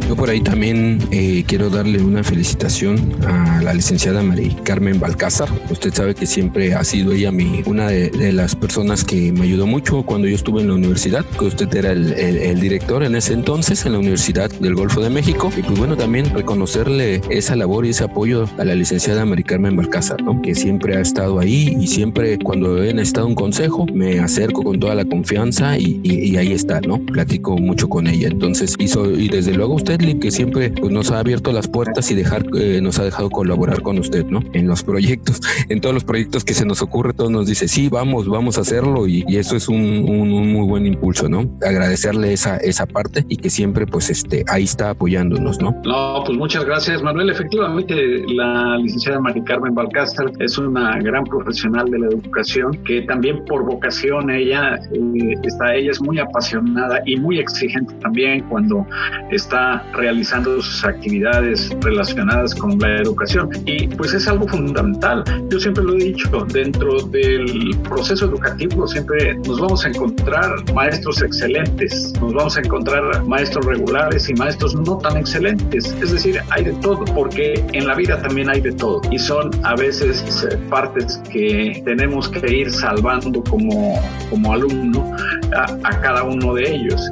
yo 0.09 0.17
por 0.17 0.31
ahí 0.31 0.41
también 0.41 0.99
eh, 1.11 1.45
quiero 1.47 1.71
darle 1.71 2.03
una 2.03 2.25
felicitación 2.25 3.15
a 3.27 3.61
la 3.63 3.75
licenciada 3.75 4.23
María 4.23 4.55
Carmen 4.65 4.99
Balcázar. 4.99 5.49
Usted 5.71 5.93
sabe 5.93 6.15
que 6.15 6.27
siempre 6.27 6.72
ha 6.75 6.85
sido 6.85 7.13
ella 7.13 7.31
mi, 7.33 7.63
una 7.67 7.89
de, 7.89 8.33
las 8.33 8.57
personas 8.57 9.05
que 9.05 9.33
me 9.33 9.43
ayudó 9.43 9.67
mucho 9.67 10.03
cuando 10.03 10.29
yo 10.29 10.35
estuve 10.35 10.63
en 10.63 10.69
la 10.69 10.75
universidad, 10.75 11.25
que 11.25 11.45
usted 11.45 11.75
era 11.75 11.93
el, 11.93 12.61
director 12.61 13.03
en 13.03 13.17
ese 13.17 13.33
entonces 13.33 13.85
en 13.87 13.93
la 13.93 13.99
Universidad 13.99 14.51
del 14.51 14.75
Golfo 14.75 15.01
de 15.01 15.11
México. 15.11 15.51
Y 15.57 15.63
pues 15.63 15.79
bueno, 15.79 15.97
también 15.97 16.33
reconocerle 16.33 17.21
esa 17.31 17.57
labor 17.57 17.85
y 17.87 17.91
ese 17.91 18.05
apoyo 18.05 18.49
a 18.59 18.65
la 18.65 18.75
licenciada 18.75 19.25
María 19.25 19.45
Carmen 19.45 19.77
Balcázar, 19.77 20.23
¿no? 20.23 20.41
que 20.41 20.55
siempre 20.55 20.97
ha 20.97 21.01
estado 21.01 21.39
ahí 21.39 21.77
y 21.79 21.87
siempre 21.87 22.39
cuando 22.39 22.83
he 22.83 22.95
necesitado 22.95 23.27
un 23.27 23.35
consejo 23.35 23.87
me 23.93 24.21
acerco 24.21 24.63
con 24.63 24.79
toda 24.81 24.95
la 24.95 25.05
confianza 25.05 25.79
y, 25.79 26.01
y, 26.03 26.37
ahí 26.37 26.53
está, 26.53 26.81
¿no? 26.81 26.99
Platico 26.99 27.57
mucho 27.59 27.89
con 27.89 28.07
ella. 28.07 28.29
Entonces, 28.29 28.75
hizo, 28.79 29.11
y 29.11 29.29
desde 29.29 29.53
luego 29.53 29.75
usted, 29.75 30.01
Link, 30.01 30.21
que 30.23 30.31
siempre 30.31 30.71
pues, 30.71 30.93
nos 30.93 31.11
ha 31.11 31.19
abierto 31.19 31.53
las 31.53 31.69
puertas 31.69 32.11
y 32.11 32.15
dejar, 32.15 32.47
eh, 32.57 32.81
nos 32.83 32.99
ha 32.99 33.05
dejado 33.05 33.31
colaborar 33.31 33.83
con 33.83 33.99
usted, 33.99 34.27
¿no? 34.27 34.43
En 34.53 34.67
los 34.67 34.83
proyectos, 34.83 35.41
en 35.69 35.81
todos 35.81 35.95
los 35.95 36.05
proyectos 36.05 36.45
que 36.45 36.55
se 36.55 36.62
nos 36.65 36.83
ocurre, 36.83 37.13
todos 37.13 37.31
nos 37.31 37.47
dice, 37.47 37.69
sí, 37.69 37.89
vamos, 37.89 38.29
vamos 38.29 38.59
a 38.59 38.63
hacerlo 38.63 39.07
y, 39.07 39.25
eso 39.33 39.57
es 39.57 39.69
un, 39.69 40.05
muy 40.05 40.67
buen 40.67 40.87
impulso, 40.87 41.29
¿no? 41.29 41.51
Agradecerle 41.63 42.33
esa, 42.33 42.59
esa 42.59 42.87
parte 42.87 43.25
y 43.29 43.37
que 43.37 43.51
siempre, 43.51 43.87
pues, 43.87 44.11
este, 44.11 44.45
ahí 44.49 44.65
está 44.65 44.91
apoyándonos, 44.91 45.61
¿no? 45.61 45.81
No, 45.85 46.23
pues 46.25 46.39
muchas 46.39 46.65
gracias, 46.65 47.03
Manuel. 47.03 47.31
Efectivamente, 47.31 47.95
la 48.29 48.77
licenciada 48.77 49.21
Mari 49.21 49.43
Carmen 49.43 49.75
Balcázar 49.75 50.31
es 50.39 50.59
una 50.59 50.99
gran 50.99 51.25
profesional 51.25 51.91
de 51.91 51.99
la 51.99 52.07
educación 52.07 52.73
que 52.85 53.03
también 53.03 53.45
por 53.47 53.65
vocación 53.65 54.31
ella 54.31 54.77
eh, 54.93 55.35
está, 55.43 55.75
ella 55.75 55.91
es 55.91 56.01
muy 56.01 56.19
apasionada 56.19 57.01
y 57.07 57.17
muy 57.17 57.39
exigente 57.39 57.95
también 58.01 58.45
cuando 58.49 58.87
está 59.31 59.85
realizando 59.95 60.61
sus 60.63 60.85
actividades 60.85 61.75
relacionadas 61.81 62.55
con 62.55 62.79
la 62.79 62.97
educación. 62.97 63.49
Y 63.67 63.89
pues 63.89 64.15
es 64.15 64.29
algo 64.29 64.47
fundamental. 64.49 65.25
Yo 65.51 65.61
siempre 65.61 65.85
lo 65.85 65.95
he 65.95 66.05
dicho, 66.05 66.42
dentro 66.45 67.03
del 67.03 67.77
proceso 67.89 68.27
educativo 68.27 68.87
siempre 68.87 69.35
nos 69.47 69.61
vamos 69.61 69.85
a 69.85 69.89
encontrar 69.89 70.51
maestros 70.75 71.23
excelentes, 71.23 72.13
nos 72.21 72.35
vamos 72.35 72.57
a 72.57 72.61
encontrar 72.61 73.25
maestros 73.25 73.65
regulares 73.67 74.29
y 74.29 74.35
maestros 74.35 74.75
no 74.75 74.99
tan 74.99 75.17
excelentes. 75.17 75.95
Es 76.01 76.13
decir, 76.13 76.41
hay 76.51 76.65
de 76.65 76.73
todo, 76.75 77.05
porque 77.15 77.65
en 77.73 77.87
la 77.87 77.95
vida 77.95 78.21
también 78.21 78.49
hay 78.51 78.61
de 78.61 78.73
todo. 78.73 79.01
Y 79.11 79.19
son 79.19 79.51
a 79.65 79.75
veces 79.75 80.25
partes 80.69 81.21
que 81.31 81.83
tenemos 81.85 82.29
que 82.29 82.53
ir 82.53 82.71
salvando 82.71 83.43
como, 83.45 84.01
como 84.31 84.53
alumno 84.53 85.17
a, 85.55 86.01
cada 86.01 86.23
uno 86.25 86.55
de 86.55 86.75
ellos. 86.75 87.11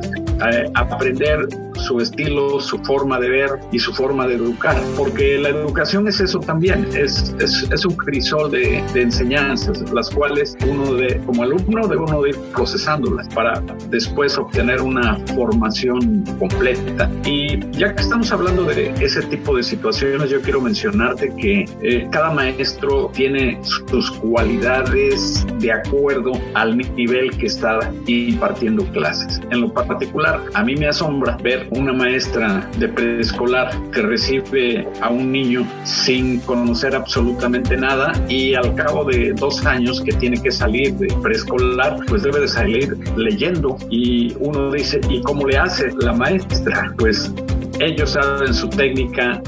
Eh, 0.51 0.71
aprender 0.75 1.47
su 1.91 1.99
estilo, 1.99 2.61
su 2.61 2.79
forma 2.85 3.19
de 3.19 3.29
ver 3.29 3.51
y 3.73 3.81
su 3.81 3.93
forma 3.93 4.29
de 4.29 4.37
educar, 4.37 4.81
porque 4.97 5.39
la 5.39 5.49
educación 5.49 6.07
es 6.07 6.21
eso 6.21 6.39
también, 6.39 6.87
es, 6.95 7.35
es, 7.41 7.69
es 7.69 7.85
un 7.85 7.97
crisol 7.97 8.49
de, 8.53 8.81
de, 8.95 9.03
enseñanzas, 9.03 9.91
las 9.93 10.09
cuales 10.09 10.57
uno 10.69 10.95
de, 10.95 11.21
como 11.27 11.43
alumno 11.43 11.89
debe 11.89 12.03
uno 12.03 12.25
ir 12.29 12.37
procesándolas 12.55 13.27
para 13.35 13.61
después 13.89 14.39
obtener 14.39 14.81
una 14.83 15.17
formación 15.35 16.23
completa. 16.39 17.11
Y 17.25 17.59
ya 17.73 17.93
que 17.93 18.03
estamos 18.03 18.31
hablando 18.31 18.63
de 18.63 18.95
ese 19.01 19.23
tipo 19.23 19.57
de 19.57 19.65
situaciones, 19.65 20.31
yo 20.31 20.41
quiero 20.43 20.61
mencionarte 20.61 21.35
que 21.35 21.65
eh, 21.83 22.07
cada 22.13 22.31
maestro 22.31 23.11
tiene 23.13 23.59
sus 23.65 24.13
cualidades 24.13 25.45
de 25.59 25.73
acuerdo 25.73 26.33
al 26.55 26.79
nivel 26.79 27.37
que 27.37 27.47
está 27.47 27.93
impartiendo 28.07 28.85
clases. 28.93 29.41
En 29.51 29.63
lo 29.63 29.73
particular, 29.73 30.41
a 30.55 30.63
mí 30.63 30.77
me 30.77 30.87
asombra 30.87 31.37
ver 31.43 31.67
una 31.81 31.93
maestra 31.95 32.69
de 32.79 32.89
preescolar 32.89 33.71
que 33.91 34.03
recibe 34.03 34.87
a 35.01 35.09
un 35.09 35.33
niño 35.33 35.67
sin 35.85 36.41
conocer 36.41 36.95
absolutamente 36.95 37.77
nada 37.77 38.13
y 38.29 38.55
al 38.55 38.75
cabo 38.75 39.05
de 39.05 39.33
dos 39.33 39.65
años 39.65 40.03
que 40.03 40.13
tiene 40.13 40.41
que 40.41 40.53
salir 40.53 40.95
de 40.95 41.09
preescolar, 41.23 41.97
pues 42.07 42.23
debe 42.23 42.41
de 42.41 42.49
salir 42.49 42.97
leyendo 43.17 43.79
y 43.89 44.35
uno 44.41 44.71
dice, 44.71 45.01
¿y 45.09 45.23
cómo 45.23 45.47
le 45.47 45.57
hace 45.57 45.91
la 46.01 46.13
maestra? 46.13 46.93
Pues 46.99 47.33
ellos 47.81 48.11
saben 48.11 48.53
su 48.53 48.69
técnica, 48.69 49.43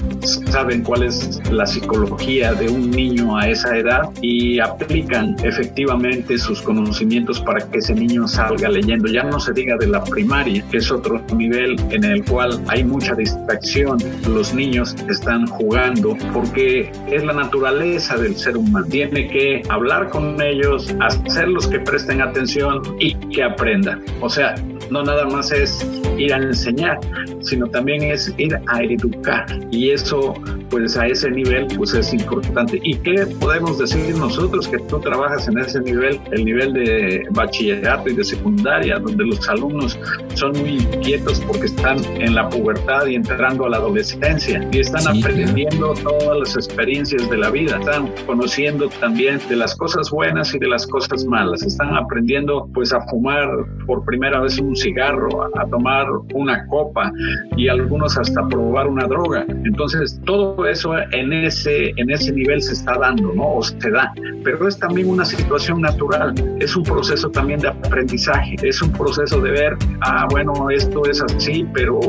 saben 0.50 0.82
cuál 0.82 1.02
es 1.02 1.40
la 1.50 1.66
psicología 1.66 2.54
de 2.54 2.68
un 2.68 2.90
niño 2.90 3.36
a 3.36 3.48
esa 3.48 3.76
edad 3.76 4.02
y 4.22 4.58
aplican 4.58 5.36
efectivamente 5.44 6.38
sus 6.38 6.62
conocimientos 6.62 7.40
para 7.40 7.60
que 7.68 7.78
ese 7.78 7.94
niño 7.94 8.26
salga 8.26 8.70
leyendo. 8.70 9.08
Ya 9.08 9.24
no 9.24 9.38
se 9.38 9.52
diga 9.52 9.76
de 9.76 9.88
la 9.88 10.02
primaria, 10.02 10.64
que 10.70 10.78
es 10.78 10.90
otro 10.90 11.20
nivel 11.36 11.76
en 11.90 12.04
el 12.04 12.24
cual 12.24 12.58
hay 12.68 12.82
mucha 12.84 13.14
distracción. 13.14 13.98
Los 14.26 14.54
niños 14.54 14.96
están 15.10 15.46
jugando 15.46 16.16
porque 16.32 16.90
es 17.10 17.24
la 17.24 17.34
naturaleza 17.34 18.16
del 18.16 18.34
ser 18.36 18.56
humano. 18.56 18.86
Tiene 18.88 19.28
que 19.28 19.62
hablar 19.68 20.08
con 20.08 20.40
ellos, 20.40 20.94
hacerlos 21.00 21.66
que 21.66 21.80
presten 21.80 22.22
atención 22.22 22.82
y 22.98 23.14
que 23.14 23.42
aprendan. 23.42 24.02
O 24.20 24.30
sea, 24.30 24.54
no 24.90 25.02
nada 25.02 25.26
más 25.26 25.52
es 25.52 25.86
ir 26.18 26.32
a 26.32 26.38
enseñar, 26.38 26.98
sino 27.40 27.66
también 27.68 28.02
es 28.02 28.21
ir 28.38 28.58
a 28.66 28.82
educar. 28.82 29.46
Y 29.70 29.90
eso, 29.90 30.34
pues 30.70 30.96
a 30.96 31.06
ese 31.06 31.30
nivel, 31.30 31.66
pues 31.76 31.94
es 31.94 32.12
importante. 32.12 32.80
¿Y 32.82 32.96
qué 32.96 33.26
podemos 33.40 33.78
decir 33.78 34.14
nosotros 34.16 34.68
que 34.68 34.78
tú 34.78 35.00
trabajas 35.00 35.48
en 35.48 35.58
ese 35.58 35.80
nivel, 35.80 36.20
el 36.32 36.44
nivel 36.44 36.72
de 36.72 37.26
bachillerato 37.30 38.10
y 38.10 38.14
de 38.14 38.24
secundaria, 38.24 38.98
donde 38.98 39.24
los 39.24 39.48
alumnos 39.48 39.98
son 40.34 40.52
muy 40.58 40.78
inquietos 40.78 41.40
porque 41.46 41.66
están 41.66 41.98
en 42.20 42.34
la 42.34 42.48
pubertad 42.48 43.06
y 43.06 43.14
entrando 43.14 43.66
a 43.66 43.70
la 43.70 43.76
adolescencia. 43.78 44.66
Y 44.72 44.80
están 44.80 45.06
aprendiendo 45.06 45.94
todas 45.94 46.38
las 46.38 46.56
experiencias 46.56 47.28
de 47.28 47.36
la 47.36 47.50
vida, 47.50 47.78
están 47.78 48.12
conociendo 48.26 48.88
también 49.00 49.40
de 49.48 49.56
las 49.56 49.74
cosas 49.74 50.10
buenas 50.10 50.54
y 50.54 50.58
de 50.58 50.68
las 50.68 50.86
cosas 50.86 51.24
malas, 51.24 51.62
están 51.62 51.94
aprendiendo 51.96 52.68
pues 52.74 52.92
a 52.92 53.00
fumar 53.08 53.48
por 53.86 54.04
primera 54.04 54.40
vez 54.40 54.58
un 54.58 54.76
cigarro, 54.76 55.28
a 55.56 55.66
tomar 55.66 56.06
una 56.34 56.66
copa. 56.66 57.12
Y 57.56 57.68
algunos 57.68 58.11
hasta 58.16 58.46
probar 58.48 58.86
una 58.86 59.06
droga. 59.06 59.44
Entonces, 59.64 60.20
todo 60.24 60.66
eso 60.66 60.94
en 61.12 61.32
ese, 61.32 61.92
en 61.96 62.10
ese 62.10 62.32
nivel 62.32 62.62
se 62.62 62.72
está 62.72 62.98
dando, 62.98 63.32
¿no? 63.34 63.54
O 63.56 63.62
se 63.62 63.90
da. 63.90 64.12
Pero 64.44 64.66
es 64.66 64.78
también 64.78 65.08
una 65.08 65.24
situación 65.24 65.80
natural, 65.80 66.34
es 66.58 66.74
un 66.74 66.82
proceso 66.82 67.30
también 67.30 67.60
de 67.60 67.68
aprendizaje, 67.68 68.56
es 68.62 68.82
un 68.82 68.90
proceso 68.92 69.40
de 69.40 69.50
ver, 69.52 69.76
ah, 70.00 70.26
bueno, 70.30 70.68
esto 70.70 71.02
es 71.08 71.22
así, 71.22 71.66
pero 71.72 72.00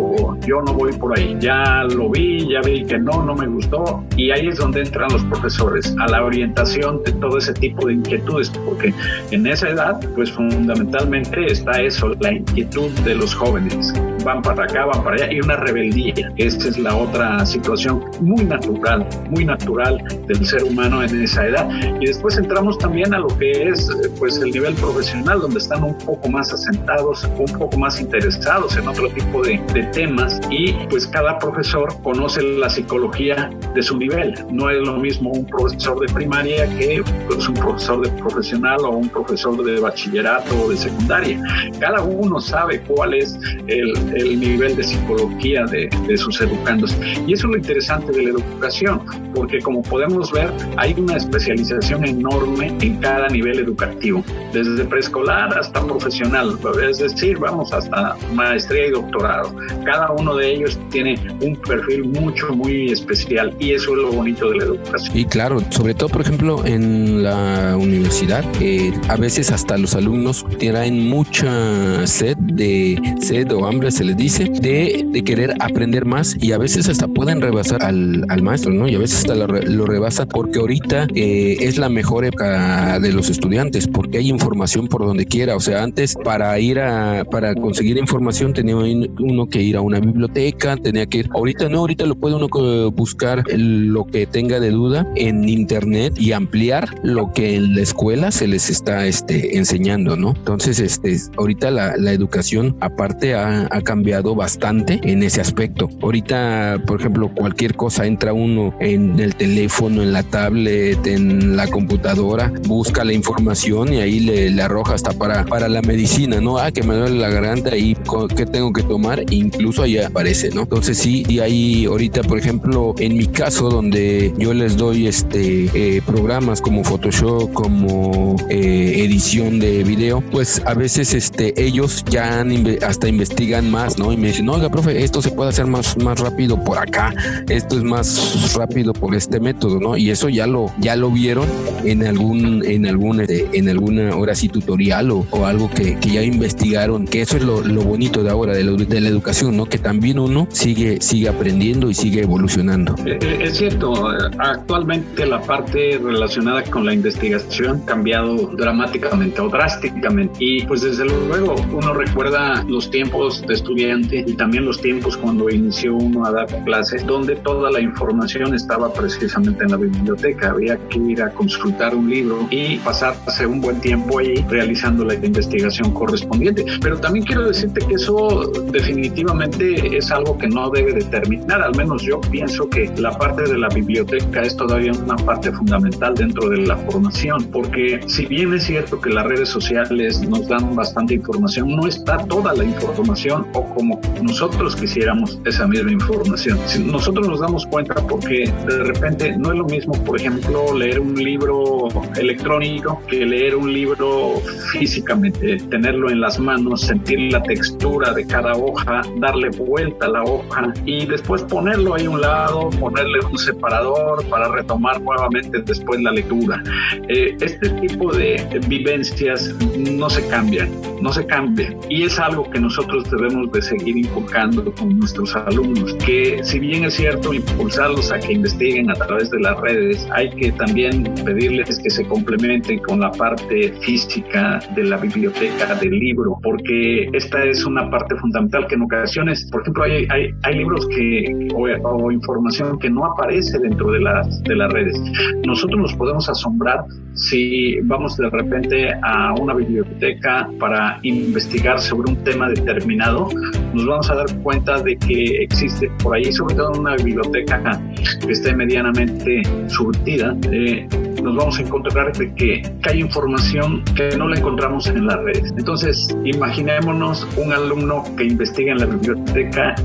yo 0.45 0.61
no 0.61 0.73
voy 0.73 0.93
por 0.93 1.17
ahí. 1.17 1.37
Ya 1.39 1.83
lo 1.83 2.09
vi, 2.09 2.47
ya 2.49 2.61
vi 2.61 2.85
que 2.85 2.97
no, 2.97 3.23
no 3.23 3.35
me 3.35 3.47
gustó. 3.47 4.03
Y 4.17 4.31
ahí 4.31 4.47
es 4.47 4.57
donde 4.57 4.81
entran 4.81 5.11
los 5.11 5.23
profesores, 5.25 5.95
a 5.99 6.07
la 6.07 6.23
orientación 6.23 7.01
de 7.03 7.11
todo 7.13 7.37
ese 7.37 7.53
tipo 7.53 7.87
de 7.87 7.93
inquietudes, 7.93 8.49
porque 8.65 8.93
en 9.31 9.47
esa 9.47 9.69
edad, 9.69 9.99
pues 10.15 10.31
fundamentalmente 10.31 11.45
está 11.45 11.81
eso, 11.81 12.13
la 12.19 12.33
inquietud 12.33 12.91
de 13.05 13.15
los 13.15 13.33
jóvenes. 13.35 13.93
Van 14.23 14.41
para 14.41 14.63
acá, 14.63 14.85
van 14.85 15.03
para 15.03 15.15
allá, 15.17 15.33
y 15.33 15.39
una 15.39 15.55
rebeldía. 15.93 16.31
Esta 16.37 16.69
es 16.69 16.77
la 16.77 16.95
otra 16.95 17.45
situación 17.45 18.03
muy 18.21 18.43
natural, 18.43 19.07
muy 19.29 19.45
natural 19.45 20.03
del 20.27 20.45
ser 20.45 20.63
humano 20.63 21.03
en 21.03 21.23
esa 21.23 21.47
edad. 21.47 21.69
Y 21.99 22.07
después 22.07 22.37
entramos 22.37 22.77
también 22.77 23.13
a 23.13 23.19
lo 23.19 23.27
que 23.27 23.51
es 23.69 23.89
pues 24.19 24.37
el 24.37 24.51
nivel 24.51 24.73
profesional, 24.75 25.41
donde 25.41 25.59
están 25.59 25.83
un 25.83 25.97
poco 25.97 26.29
más 26.29 26.51
asentados, 26.51 27.23
un 27.37 27.57
poco 27.57 27.77
más 27.77 27.99
interesados 27.99 28.75
en 28.77 28.87
otro 28.87 29.09
tipo 29.09 29.41
de, 29.43 29.61
de 29.73 29.83
temas 29.87 30.39
y 30.49 30.73
pues 30.89 31.07
cada 31.07 31.37
profesor 31.39 31.93
conoce 32.01 32.41
la 32.41 32.69
psicología 32.69 33.51
de 33.73 33.81
su 33.81 33.97
nivel. 33.97 34.33
No 34.51 34.69
es 34.69 34.79
lo 34.79 34.97
mismo 34.97 35.31
un 35.31 35.45
profesor 35.45 35.99
de 35.99 36.13
primaria 36.13 36.67
que 36.77 37.03
pues, 37.27 37.47
un 37.47 37.55
profesor 37.55 38.01
de 38.01 38.09
profesional 38.21 38.79
o 38.81 38.91
un 38.91 39.09
profesor 39.09 39.63
de 39.63 39.79
bachillerato 39.79 40.63
o 40.63 40.69
de 40.69 40.77
secundaria. 40.77 41.41
Cada 41.79 42.01
uno 42.01 42.39
sabe 42.39 42.81
cuál 42.81 43.13
es 43.13 43.37
el, 43.67 43.93
el 44.15 44.39
nivel 44.39 44.75
de 44.75 44.83
psicología 44.83 45.65
de, 45.73 45.89
de, 46.07 46.17
sus 46.17 46.39
educandos. 46.39 46.95
Y 47.27 47.33
eso 47.33 47.47
es 47.47 47.51
lo 47.51 47.57
interesante 47.57 48.11
de 48.11 48.23
la 48.23 48.29
educación, 48.29 49.01
porque 49.33 49.59
como 49.59 49.81
podemos 49.81 50.31
ver, 50.31 50.51
hay 50.77 50.93
una 50.97 51.17
especialización 51.17 52.05
enorme 52.05 52.75
en 52.81 52.97
cada 52.97 53.27
nivel 53.27 53.59
educativo, 53.59 54.23
desde 54.53 54.85
preescolar 54.85 55.57
hasta 55.57 55.85
profesional, 55.85 56.57
es 56.89 56.99
decir, 56.99 57.37
vamos 57.37 57.73
hasta 57.73 58.15
maestría 58.33 58.87
y 58.87 58.91
doctorado. 58.91 59.55
Cada 59.85 60.11
uno 60.11 60.35
de 60.35 60.53
ellos 60.53 60.79
tiene 60.91 61.15
un 61.41 61.55
perfil 61.55 62.05
mucho, 62.05 62.53
muy 62.53 62.91
especial 62.91 63.55
y 63.59 63.73
eso 63.73 63.91
es 63.91 63.97
lo 63.97 64.11
bonito 64.11 64.49
de 64.49 64.57
la 64.57 64.63
educación. 64.65 65.17
Y 65.17 65.25
claro, 65.25 65.59
sobre 65.69 65.93
todo, 65.93 66.09
por 66.09 66.21
ejemplo, 66.21 66.65
en 66.65 67.23
la 67.23 67.75
universidad, 67.77 68.43
eh, 68.61 68.93
a 69.09 69.15
veces 69.15 69.51
hasta 69.51 69.77
los 69.77 69.95
alumnos 69.95 70.45
tienen 70.59 71.09
mucha 71.09 72.05
sed 72.05 72.37
de 72.37 72.99
sed 73.19 73.51
o 73.51 73.65
hambre, 73.65 73.91
se 73.91 74.03
les 74.03 74.17
dice, 74.17 74.45
de, 74.45 75.05
de 75.07 75.23
querer 75.23 75.53
aprender 75.65 76.05
más 76.05 76.35
y 76.39 76.51
a 76.51 76.57
veces 76.57 76.89
hasta 76.89 77.07
pueden 77.07 77.41
rebasar 77.41 77.83
al, 77.83 78.25
al 78.29 78.43
maestro, 78.43 78.71
¿no? 78.71 78.87
Y 78.87 78.95
a 78.95 78.99
veces 78.99 79.19
hasta 79.19 79.35
lo, 79.35 79.47
lo 79.47 79.85
porque 80.31 80.59
ahorita 80.59 81.07
eh, 81.15 81.57
es 81.61 81.77
la 81.77 81.89
mejor 81.89 82.25
época 82.25 82.99
de 82.99 83.11
los 83.11 83.29
estudiantes 83.29 83.87
porque 83.87 84.17
hay 84.17 84.29
información 84.29 84.87
por 84.87 85.05
donde 85.05 85.25
quiera. 85.25 85.55
O 85.55 85.59
sea, 85.59 85.83
antes 85.83 86.15
para 86.23 86.57
ir 86.59 86.79
a, 86.79 87.25
para 87.29 87.55
conseguir 87.55 87.97
información 87.97 88.53
tenía 88.53 88.75
uno 88.75 89.47
que 89.47 89.61
ir 89.61 89.77
a 89.77 89.81
una 89.81 89.99
biblioteca, 89.99 90.77
tenía 90.77 91.05
que 91.05 91.19
ir. 91.19 91.29
Ahorita 91.33 91.69
no, 91.69 91.79
ahorita 91.79 92.05
lo 92.05 92.15
puede 92.15 92.35
uno 92.35 92.49
buscar 92.91 93.43
lo 93.55 94.05
que 94.05 94.25
tenga 94.25 94.59
de 94.59 94.71
duda 94.71 95.07
en 95.15 95.47
internet 95.47 96.13
y 96.17 96.33
ampliar 96.33 96.89
lo 97.03 97.31
que 97.31 97.55
en 97.55 97.75
la 97.75 97.81
escuela 97.81 98.31
se 98.31 98.47
les 98.47 98.69
está 98.69 99.05
este, 99.05 99.57
enseñando, 99.57 100.15
¿no? 100.15 100.33
Entonces, 100.35 100.79
este, 100.79 101.17
ahorita 101.37 101.71
la, 101.71 101.95
la 101.97 102.11
educación 102.11 102.75
aparte 102.79 103.35
ha, 103.35 103.67
ha 103.71 103.81
cambiado 103.81 104.35
bastante 104.35 104.99
en 105.03 105.23
ese 105.23 105.41
aspecto. 105.41 105.52
Ahorita, 106.01 106.81
por 106.85 106.99
ejemplo, 106.99 107.29
cualquier 107.33 107.75
cosa 107.75 108.05
entra 108.05 108.33
uno 108.33 108.75
en 108.79 109.19
el 109.19 109.35
teléfono, 109.35 110.01
en 110.01 110.13
la 110.13 110.23
tablet, 110.23 111.05
en 111.07 111.55
la 111.55 111.67
computadora, 111.67 112.51
busca 112.67 113.03
la 113.03 113.13
información 113.13 113.93
y 113.93 113.97
ahí 113.97 114.19
le, 114.19 114.61
arroja 114.63 114.93
hasta 114.93 115.11
para, 115.11 115.45
para 115.45 115.67
la 115.67 115.81
medicina, 115.81 116.39
¿no? 116.39 116.57
Ah, 116.57 116.71
que 116.71 116.83
me 116.83 116.95
duele 116.95 117.19
la 117.19 117.29
garganta 117.29 117.75
y 117.75 117.97
qué 118.35 118.45
tengo 118.45 118.71
que 118.71 118.83
tomar, 118.83 119.23
incluso 119.31 119.83
ahí 119.83 119.97
aparece, 119.97 120.49
¿no? 120.51 120.61
Entonces 120.61 120.97
sí, 120.97 121.23
y 121.27 121.39
ahí 121.39 121.85
ahorita, 121.85 122.23
por 122.23 122.37
ejemplo, 122.37 122.95
en 122.97 123.17
mi 123.17 123.27
caso, 123.27 123.69
donde 123.69 124.33
yo 124.37 124.53
les 124.53 124.77
doy 124.77 125.07
este 125.07 125.69
eh, 125.73 126.01
programas 126.05 126.61
como 126.61 126.83
Photoshop, 126.83 127.51
como 127.53 128.35
eh, 128.49 129.03
edición 129.03 129.59
de 129.59 129.83
video, 129.83 130.21
pues 130.31 130.61
a 130.65 130.73
veces 130.73 131.13
este 131.13 131.53
ellos 131.61 132.03
ya 132.09 132.45
hasta 132.85 133.07
investigan 133.07 133.69
más, 133.69 133.97
¿no? 133.97 134.11
Y 134.13 134.17
me 134.17 134.27
dicen, 134.27 134.49
oiga, 134.49 134.69
profe, 134.69 135.03
esto 135.03 135.21
se 135.21 135.31
puede 135.31 135.42
hacer 135.49 135.67
más, 135.67 135.97
más 135.97 136.19
rápido 136.19 136.63
por 136.63 136.77
acá, 136.77 137.13
esto 137.49 137.77
es 137.77 137.83
más 137.83 138.53
rápido 138.55 138.93
por 138.93 139.15
este 139.15 139.39
método, 139.39 139.79
¿no? 139.79 139.97
Y 139.97 140.09
eso 140.09 140.29
ya 140.29 140.47
lo, 140.47 140.71
ya 140.79 140.95
lo 140.95 141.11
vieron 141.11 141.47
en 141.83 142.05
algún, 142.05 142.63
en 142.65 142.85
algún, 142.85 143.21
este, 143.21 143.49
en 143.53 143.69
alguna 143.69 144.15
hora 144.15 144.35
sí 144.35 144.49
tutorial 144.49 145.11
o, 145.11 145.25
o 145.31 145.45
algo 145.45 145.69
que, 145.69 145.97
que, 145.99 146.11
ya 146.11 146.23
investigaron, 146.23 147.05
que 147.05 147.21
eso 147.21 147.37
es 147.37 147.43
lo, 147.43 147.61
lo 147.61 147.81
bonito 147.81 148.23
de 148.23 148.29
ahora, 148.29 148.53
de, 148.53 148.63
lo, 148.63 148.75
de, 148.75 149.01
la 149.01 149.09
educación, 149.09 149.57
¿no? 149.57 149.65
Que 149.65 149.77
también 149.77 150.19
uno 150.19 150.47
sigue, 150.51 151.01
sigue 151.01 151.29
aprendiendo 151.29 151.89
y 151.89 151.93
sigue 151.93 152.21
evolucionando. 152.21 152.95
Eh, 153.05 153.17
eh, 153.21 153.39
es 153.41 153.57
cierto, 153.57 154.07
actualmente 154.39 155.25
la 155.25 155.41
parte 155.41 155.99
relacionada 156.01 156.63
con 156.63 156.85
la 156.85 156.93
investigación 156.93 157.81
ha 157.83 157.85
cambiado 157.85 158.47
dramáticamente 158.55 159.41
o 159.41 159.49
drásticamente 159.49 160.37
y 160.39 160.65
pues 160.65 160.81
desde 160.81 161.05
luego 161.05 161.55
uno 161.71 161.93
recuerda 161.93 162.63
los 162.67 162.89
tiempos 162.89 163.41
de 163.47 163.53
estudiante 163.53 164.23
y 164.25 164.33
también 164.33 164.65
los 164.65 164.81
tiempos 164.81 165.17
cuando 165.33 165.49
inició 165.49 165.95
uno 165.95 166.27
a 166.27 166.31
dar 166.31 166.63
clases, 166.63 167.07
donde 167.07 167.35
toda 167.37 167.71
la 167.71 167.81
información 167.81 168.53
estaba 168.53 168.93
precisamente 168.93 169.63
en 169.63 169.71
la 169.71 169.77
biblioteca. 169.77 170.51
Había 170.51 170.77
que 170.89 170.99
ir 170.99 171.23
a 171.23 171.31
consultar 171.31 171.95
un 171.95 172.07
libro 172.07 172.47
y 172.51 172.77
pasarse 172.77 173.47
un 173.47 173.59
buen 173.59 173.81
tiempo 173.81 174.19
ahí 174.19 174.45
realizando 174.47 175.03
la 175.03 175.15
investigación 175.15 175.91
correspondiente. 175.91 176.65
Pero 176.83 176.99
también 176.99 177.25
quiero 177.25 177.47
decirte 177.47 177.83
que 177.87 177.95
eso 177.95 178.51
definitivamente 178.71 179.97
es 179.97 180.11
algo 180.11 180.37
que 180.37 180.47
no 180.47 180.69
debe 180.69 180.93
de 180.93 181.03
terminar. 181.05 181.63
Al 181.63 181.75
menos 181.75 182.03
yo 182.03 182.21
pienso 182.21 182.69
que 182.69 182.93
la 182.97 183.17
parte 183.17 183.41
de 183.41 183.57
la 183.57 183.69
biblioteca 183.69 184.43
es 184.43 184.55
todavía 184.55 184.91
una 184.91 185.15
parte 185.15 185.51
fundamental 185.51 186.13
dentro 186.13 186.47
de 186.47 186.57
la 186.57 186.77
formación, 186.77 187.43
porque 187.45 188.01
si 188.05 188.27
bien 188.27 188.53
es 188.53 188.65
cierto 188.65 189.01
que 189.01 189.09
las 189.09 189.25
redes 189.25 189.49
sociales 189.49 190.21
nos 190.29 190.47
dan 190.47 190.75
bastante 190.75 191.15
información, 191.15 191.75
no 191.75 191.87
está 191.87 192.17
toda 192.27 192.53
la 192.53 192.63
información 192.63 193.47
o 193.53 193.63
como 193.73 193.99
nosotros 194.21 194.75
quisiéramos 194.75 195.22
esa 195.45 195.67
misma 195.67 195.91
información. 195.91 196.59
Nosotros 196.85 197.27
nos 197.27 197.39
damos 197.39 197.65
cuenta 197.65 197.95
porque 198.07 198.51
de 198.67 198.83
repente 198.83 199.35
no 199.37 199.51
es 199.51 199.57
lo 199.57 199.65
mismo, 199.65 199.93
por 200.03 200.19
ejemplo, 200.19 200.73
leer 200.77 200.99
un 200.99 201.15
libro 201.15 201.87
electrónico 202.15 203.01
que 203.07 203.25
leer 203.25 203.55
un 203.55 203.71
libro 203.71 204.41
físicamente, 204.71 205.57
tenerlo 205.69 206.09
en 206.09 206.21
las 206.21 206.39
manos, 206.39 206.81
sentir 206.81 207.31
la 207.31 207.41
textura 207.43 208.13
de 208.13 208.25
cada 208.25 208.53
hoja, 208.53 209.01
darle 209.17 209.49
vuelta 209.49 210.05
a 210.05 210.09
la 210.09 210.23
hoja 210.23 210.73
y 210.85 211.05
después 211.05 211.43
ponerlo 211.43 211.95
ahí 211.95 212.05
a 212.05 212.09
un 212.09 212.21
lado, 212.21 212.69
ponerle 212.79 213.19
un 213.29 213.37
separador 213.37 214.25
para 214.29 214.47
retomar 214.49 215.01
nuevamente 215.01 215.61
después 215.61 216.01
la 216.01 216.11
lectura. 216.11 216.61
Eh, 217.07 217.35
este 217.39 217.69
tipo 217.69 218.11
de 218.11 218.59
vivencias 218.67 219.53
no 219.77 220.09
se 220.09 220.25
cambian, 220.27 220.69
no 221.01 221.11
se 221.11 221.25
cambian 221.25 221.77
y 221.89 222.03
es 222.03 222.19
algo 222.19 222.49
que 222.49 222.59
nosotros 222.59 223.09
debemos 223.09 223.51
de 223.51 223.61
seguir 223.61 223.97
inculcando 223.97 224.73
con 224.73 224.99
nuestros 225.15 225.35
alumnos, 225.47 225.93
que 226.05 226.43
si 226.43 226.59
bien 226.59 226.85
es 226.85 226.95
cierto 226.95 227.33
impulsarlos 227.33 228.11
a 228.11 228.19
que 228.19 228.33
investiguen 228.33 228.89
a 228.89 228.93
través 228.93 229.29
de 229.29 229.39
las 229.39 229.59
redes, 229.59 230.07
hay 230.11 230.29
que 230.31 230.51
también 230.53 231.03
pedirles 231.23 231.79
que 231.79 231.89
se 231.89 232.05
complementen 232.05 232.79
con 232.79 232.99
la 232.99 233.11
parte 233.11 233.73
física 233.81 234.59
de 234.75 234.83
la 234.85 234.97
biblioteca 234.97 235.75
del 235.75 235.99
libro, 235.99 236.37
porque 236.41 237.09
esta 237.13 237.43
es 237.43 237.65
una 237.65 237.89
parte 237.89 238.15
fundamental 238.15 238.65
que 238.67 238.75
en 238.75 238.81
ocasiones, 238.83 239.47
por 239.51 239.61
ejemplo, 239.61 239.83
hay, 239.83 240.07
hay, 240.43 240.55
libros 240.55 240.87
que 240.87 241.47
o, 241.55 241.67
o, 241.87 242.11
información 242.11 242.79
que 242.79 242.89
no 242.89 243.05
aparece 243.05 243.59
dentro 243.59 243.91
de 243.91 243.99
las, 243.99 244.43
de 244.43 244.55
las 244.55 244.71
redes. 244.71 244.99
Nosotros 245.45 245.79
nos 245.79 245.93
podemos 245.95 246.29
asombrar 246.29 246.85
si 247.15 247.79
vamos 247.81 248.17
de 248.17 248.29
repente 248.29 248.93
a 249.03 249.33
una 249.33 249.53
biblioteca 249.53 250.49
para 250.59 250.99
investigar 251.03 251.79
sobre 251.79 252.11
un 252.11 252.23
tema 252.23 252.49
determinado, 252.49 253.29
nos 253.73 253.85
vamos 253.85 254.09
a 254.09 254.15
dar 254.15 254.41
cuenta 254.41 254.81
de 254.81 254.97
que 254.97 255.43
existe 255.43 255.89
por 256.01 256.15
ahí, 256.15 256.31
sobre 256.31 256.55
todo 256.55 256.73
en 256.73 256.79
una 256.81 256.95
biblioteca 256.95 257.81
que 258.25 258.31
esté 258.31 258.55
medianamente 258.55 259.41
surtida, 259.67 260.35
eh, 260.51 260.87
nos 261.23 261.35
vamos 261.35 261.57
a 261.57 261.61
encontrar 261.61 262.11
de 262.17 262.33
que, 262.35 262.61
hay 262.83 262.99
información 262.99 263.83
que 263.95 264.15
no 264.17 264.27
la 264.27 264.37
encontramos 264.37 264.87
en 264.87 265.07
las 265.07 265.17
redes. 265.23 265.53
Entonces, 265.57 266.15
imaginémonos 266.25 267.25
un 267.37 267.53
alumno 267.53 268.03
que 268.17 268.25
investiga 268.25 268.73
en 268.73 268.79
la 268.79 268.85
biblioteca 268.85 269.75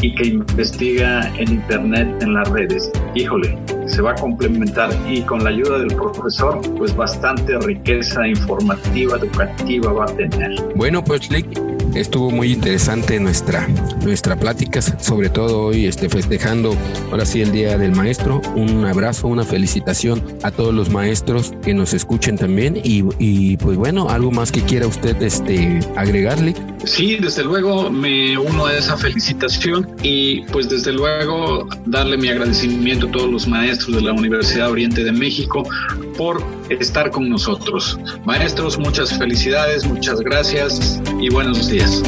y 0.00 0.14
que 0.14 0.28
investiga 0.28 1.30
en 1.36 1.52
internet, 1.52 2.08
en 2.22 2.34
las 2.34 2.48
redes. 2.50 2.90
Híjole, 3.14 3.58
se 3.86 4.00
va 4.00 4.12
a 4.12 4.14
complementar 4.14 4.90
y 5.08 5.20
con 5.20 5.44
la 5.44 5.50
ayuda 5.50 5.78
del 5.80 5.94
profesor, 5.94 6.60
pues 6.78 6.96
bastante 6.96 7.58
riqueza 7.58 8.26
informativa, 8.26 9.18
educativa 9.18 9.92
va 9.92 10.04
a 10.04 10.16
tener. 10.16 10.54
Bueno, 10.74 11.04
pues 11.04 11.30
Lick, 11.30 11.46
estuvo 11.94 12.30
muy 12.30 12.52
interesante 12.52 13.18
nuestra, 13.20 13.66
nuestra 14.02 14.38
plática, 14.38 14.80
sobre 14.82 15.28
todo 15.28 15.66
hoy 15.66 15.86
este, 15.86 16.08
festejando 16.08 16.76
ahora 17.10 17.24
sí 17.24 17.40
el 17.40 17.52
Día 17.52 17.78
del 17.78 17.92
Maestro. 17.92 18.40
Un 18.54 18.84
abrazo, 18.84 19.28
una 19.28 19.44
felicitación 19.44 20.22
a 20.42 20.50
todos 20.50 20.74
los 20.74 20.90
maestros 20.90 21.52
que 21.62 21.74
nos 21.74 21.94
escuchen 21.94 22.36
también 22.36 22.80
y, 22.82 23.04
y 23.18 23.56
pues 23.56 23.76
bueno, 23.76 24.08
algo 24.08 24.30
más 24.30 24.52
que 24.52 24.62
quiera 24.62 24.86
usted 24.86 25.20
este, 25.22 25.80
agregarle. 25.96 26.54
Sí, 26.84 27.16
desde 27.16 27.42
luego 27.44 27.90
me 27.90 28.38
uno 28.38 28.66
a 28.66 28.74
esa 28.74 28.96
felicitación 28.96 29.88
y 30.02 30.42
pues 30.52 30.68
desde 30.68 30.92
luego 30.92 31.68
darle 31.86 32.16
mi 32.16 32.28
agradecimiento 32.28 33.08
a 33.08 33.10
todos 33.10 33.30
los 33.30 33.48
maestros 33.48 33.96
de 33.96 34.02
la 34.02 34.12
Universidad 34.12 34.70
Oriente 34.70 35.02
de 35.02 35.12
México 35.12 35.68
por 36.16 36.42
estar 36.70 37.10
con 37.10 37.28
nosotros. 37.28 37.98
Maestros, 38.24 38.78
muchas 38.78 39.16
felicidades, 39.16 39.86
muchas 39.86 40.20
gracias 40.20 41.00
y 41.20 41.28
buenos 41.30 41.68
días. 41.68 42.02